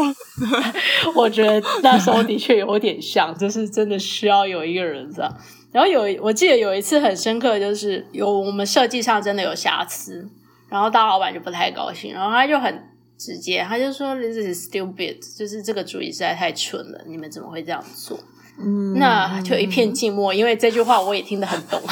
[1.15, 5.33] 我觉得那时候的确有点像，就是真的需要有一个人这样。
[5.73, 10.29] 然后有我记得有一次很深刻，就是有我们设计上真的有瑕疵，
[10.69, 12.90] 然后大老板就不太高兴，然后他就很
[13.21, 18.19] 直接，他就说 “This is stupid”，就是这个主意实在太蠢了，你们怎么会这样做？
[18.63, 21.81] 嗯那就一片静默，因为这句话我也听得很懂。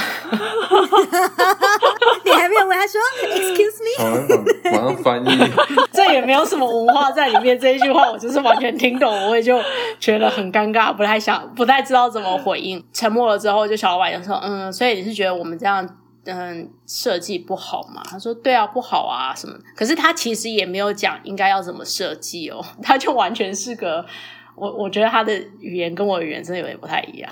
[2.24, 5.28] 你还没有问他说 “Excuse me”，马上翻译。
[5.92, 7.58] 这也没有什么文化在里面。
[7.58, 9.58] 这一句话我就是完全听懂，我也就
[9.98, 12.84] 觉得很尴尬，不太想，不太知道怎么回应。
[12.92, 15.88] 沉默了之后，就小老板就说：“嗯，所以你是觉得我们这样
[16.34, 19.58] 嗯设计不好嘛？”他说：“对啊，不好啊，什么？
[19.74, 24.04] 可是他其实也没有讲应该要怎么设计哦， 他就完全是个。”
[24.60, 27.30] 我我觉得他的语言跟我语言真的有点不太一样，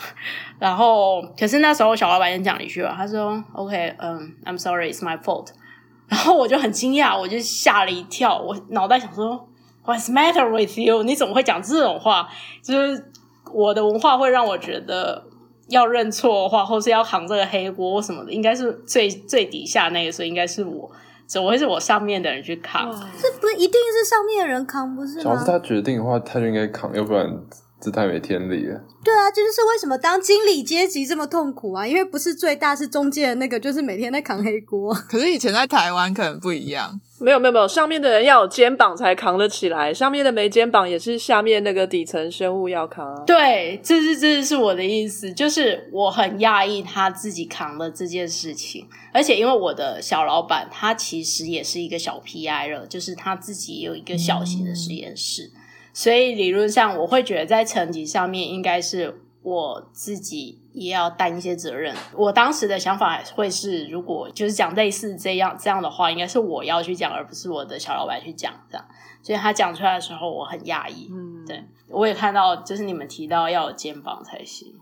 [0.60, 5.48] 然后可是那时候小老板先讲了一句话，他说：“OK，嗯，I'm sorry, it's my fault。
[6.06, 9.48] ”然后我就很惊讶，我就吓了一跳，我脑袋想说
[9.84, 11.02] ：“What's matter with you？
[11.02, 12.28] 你怎么会讲这种话？
[12.62, 13.10] 就是
[13.52, 15.24] 我的文化会让我觉得
[15.68, 20.90] 要认错的话，或是要扛这个黑锅什么的，应该是最最底下那个，所以应该是我。”
[21.26, 22.88] 怎么会是我上面的人去扛？
[23.20, 25.44] 这不是一定是上面的人扛，不是吗假如是？
[25.44, 27.28] 他决定的话，他就应该扛，要不然
[27.80, 28.80] 这太没天理了。
[29.04, 34.92] 对啊，这就是为什么当经理阶级这么痛苦啊，因为不是最大，是中间的那个，就是每天在扛黑锅。
[35.08, 43.22] 可是以前在台湾可能不一样，没有没有没有，上面的人要有肩膀才扛得起来，上面的没肩膀也是下面那个底层生物要扛啊。
[43.24, 55.50] 对，这是这是我的意思，就是我很讶异他自己扛了这件事情，而且因为我的小老板他其实也是一个小 PI 了，就是他自己有一个小型的实验室，
[55.96, 61.96] 所以理论上我会觉得在成绩上面应该是我自己也要担一些责任。
[62.14, 68.86] 我当时的想法会是，如果就是讲类似这样这样的话，应该是我要去讲，而不是我的小老板去讲这样。
[69.22, 71.08] 所以他讲出来的时候，我很讶异。
[71.10, 74.74] 嗯，对，我也看到，就是你们提到要有肩膀才行。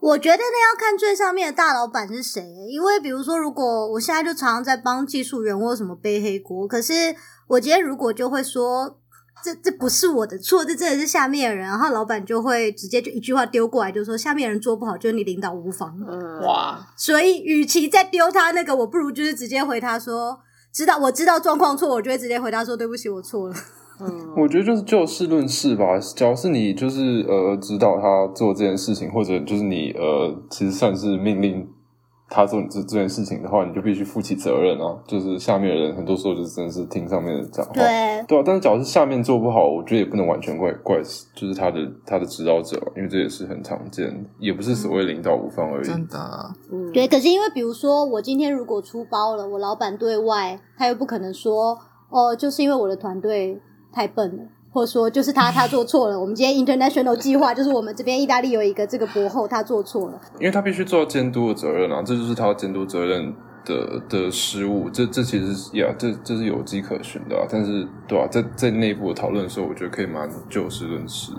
[0.00, 7.16] 我觉得那要看最上面的大老板是谁，因为比如说，如果我现在就常常在帮技术员或什么背黑锅，可是
[7.46, 8.98] 我今天如果就会说。
[9.42, 15.96] 这这不是我的错，这真的是下面的人，然后老板就会直接就一句话丢过来，就说下面人做不好，就是你领导无方。
[16.08, 20.38] 嗯，哇，所以，与其再丢他那个，我不如就是直接回他说，
[20.72, 23.54] 知道我知道状况错，我就会直接回他说对不起，我错了。
[24.00, 25.98] 嗯， 我觉得就是就事论事吧。
[26.14, 31.66] 假如是你就是呃指导他做这件事情，或者就是你呃其实算是命令
[32.28, 34.96] 他做这这件事情的话，你就必须负起责任啊。
[35.06, 38.42] 就是下面的人很多时候就真的是听上面的讲话，对，对啊。
[38.44, 41.00] 但是假如是下面做不好，我觉得也不能完全怪怪
[41.34, 45.84] 就是他的他的指导者，因为这也是很常见，也不是所谓领导无方而已。
[45.84, 46.18] 真的。
[46.70, 51.78] 嗯对，可是因为比如说我今天如果出包了，我老板对外他又不可能说
[52.10, 53.60] 哦，就是因为我的团队
[53.92, 54.42] 太笨了。
[54.78, 56.18] 或者说，就是他他做错了。
[56.18, 60.20] 我们今天 international 计划就是我们这边意大利有一个这个博后，他做错了。
[60.38, 64.88] 因为他必须做到监督的责任啊，这就是他监督责任的的失误。
[64.88, 67.44] 这这其实是呀，这这是有迹可循的、啊。
[67.50, 71.32] 但是对啊，在在内部的讨论的时候，我觉得可以蛮就事论事。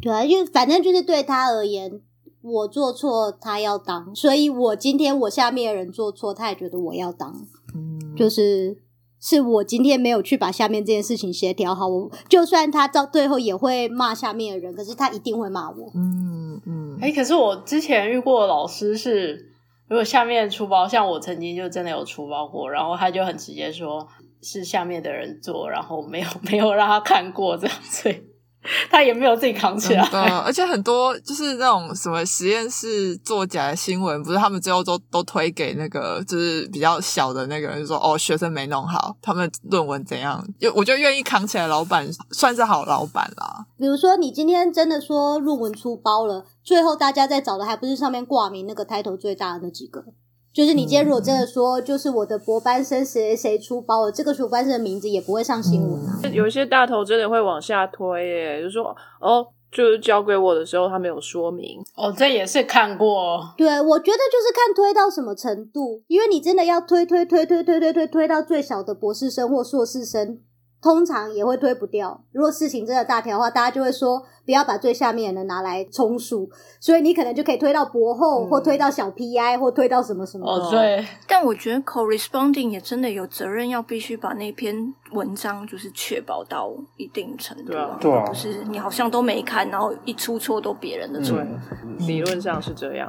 [0.00, 2.00] 对啊，因为反正就是对他而言，
[2.42, 8.78] 我做错他要当，所以我今天我下面的人做错，他也觉得我要当，嗯，就是
[9.20, 15.92] 是我今天没有去把下面这件事情协调好，我就算他到最后也会骂下面的人，可是他一定会骂我。
[15.94, 19.52] 嗯嗯，哎、可是我之前遇过的老师是，
[19.88, 24.08] 如果下面出包，像我曾经就真的有出包过，然后他就很直接说
[24.40, 28.22] 是下面的人做，然后没有没有让他看过这样，所以
[28.90, 30.06] 他也没有自己扛起来。
[30.10, 43.66] 对，而且很多就是那种什么实验室作假的新闻，不是他们最后都都推给那个就是比较小的那个人，就说哦学生没弄好，他们论文怎样，就我就愿意扛起来，老板算是好老板啦。
[43.78, 50.04] 比如说，你今天真的说论文出包了，最后大家在找的还不是上面挂名那个 title 最大的那几个？
[50.52, 56.20] 就是你今天如果真的说，就是我的博班生谁谁出包了，这个博班生的名字也不会上新闻啊。
[56.32, 63.54] 有一些大头真的会往下推耶，就说哦，就是交给我的时候他没有说明，哦，这也是看过。
[63.56, 70.40] 对，我觉得就是看推到什么程度，因为你真的要推推推推推推推推到最小的博士生或硕士生，
[70.82, 72.18] 通常也会推不掉。
[72.32, 76.48] 如果事情真的大条的话，大家就会说不要把最下面的人拿来充数，
[76.80, 80.46] 所以你可能就可以推到博后，或推到小 PI，或推到什么什么。
[80.46, 91.36] 哦，对，但我觉得 corresponding 也真的有责任，要必须把那篇文章就是确保到一定程度对啊对啊不是你好像都没看，然后一出错都别人的错。
[91.36, 93.06] 对，理论上是这样。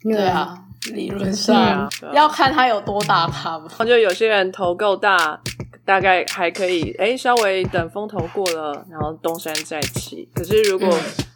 [0.00, 0.56] 对啊，
[0.92, 3.84] 理论上要看他有多大咖吧。
[3.84, 5.40] 就有些人头够大，
[5.88, 10.28] 大概还可以，哎，稍微等风头过了，然后东山再起。
[10.34, 10.94] 可是如果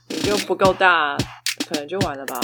[0.08, 1.16] 你就不够大，
[1.66, 2.38] 可能就完了吧。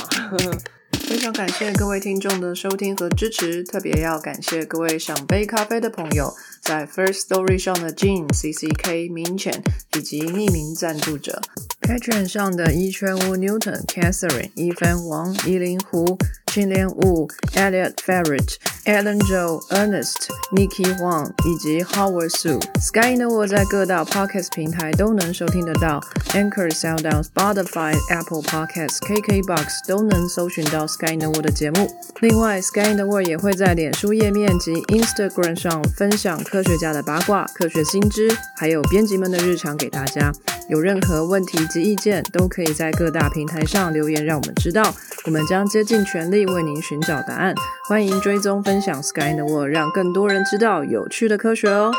[1.06, 6.32] 非常感谢各位听众的收听和支持，特别要感谢各位想杯咖啡的朋友，
[6.68, 9.62] 在 First Story 上的 Jean、CCK、明浅
[9.96, 11.40] 以及匿名赞助者。
[11.80, 22.60] Patreon 上的一圈屋 Newton、Catherine、一帆王、依林湖、青莲雾、Elliot Ferret、Alan Joe、Ernest、Nikki Huang 以及 Howard Su。
[22.78, 25.98] Sky in the World 在各大 Podcast 平台都能收听得到
[26.34, 31.90] ，Anchor、SoundOn、Spotify、Apple Podcasts、KKBox 都能搜寻到 Sky in the World 的节目。
[32.20, 40.32] 另外，Sky in the World 也会在脸书页面及 Instagram 上分享科学家的八卦、科学新知，还有编辑们的日常给大家。
[40.68, 44.92] 有任何问题及意见，都可以在各大平台上留言，让我们知道。
[45.24, 47.54] 我们将竭尽全力为您寻找答案。
[47.88, 51.92] 欢迎追踪分享 Sky in the World，让更多人知道有趣的科学哦。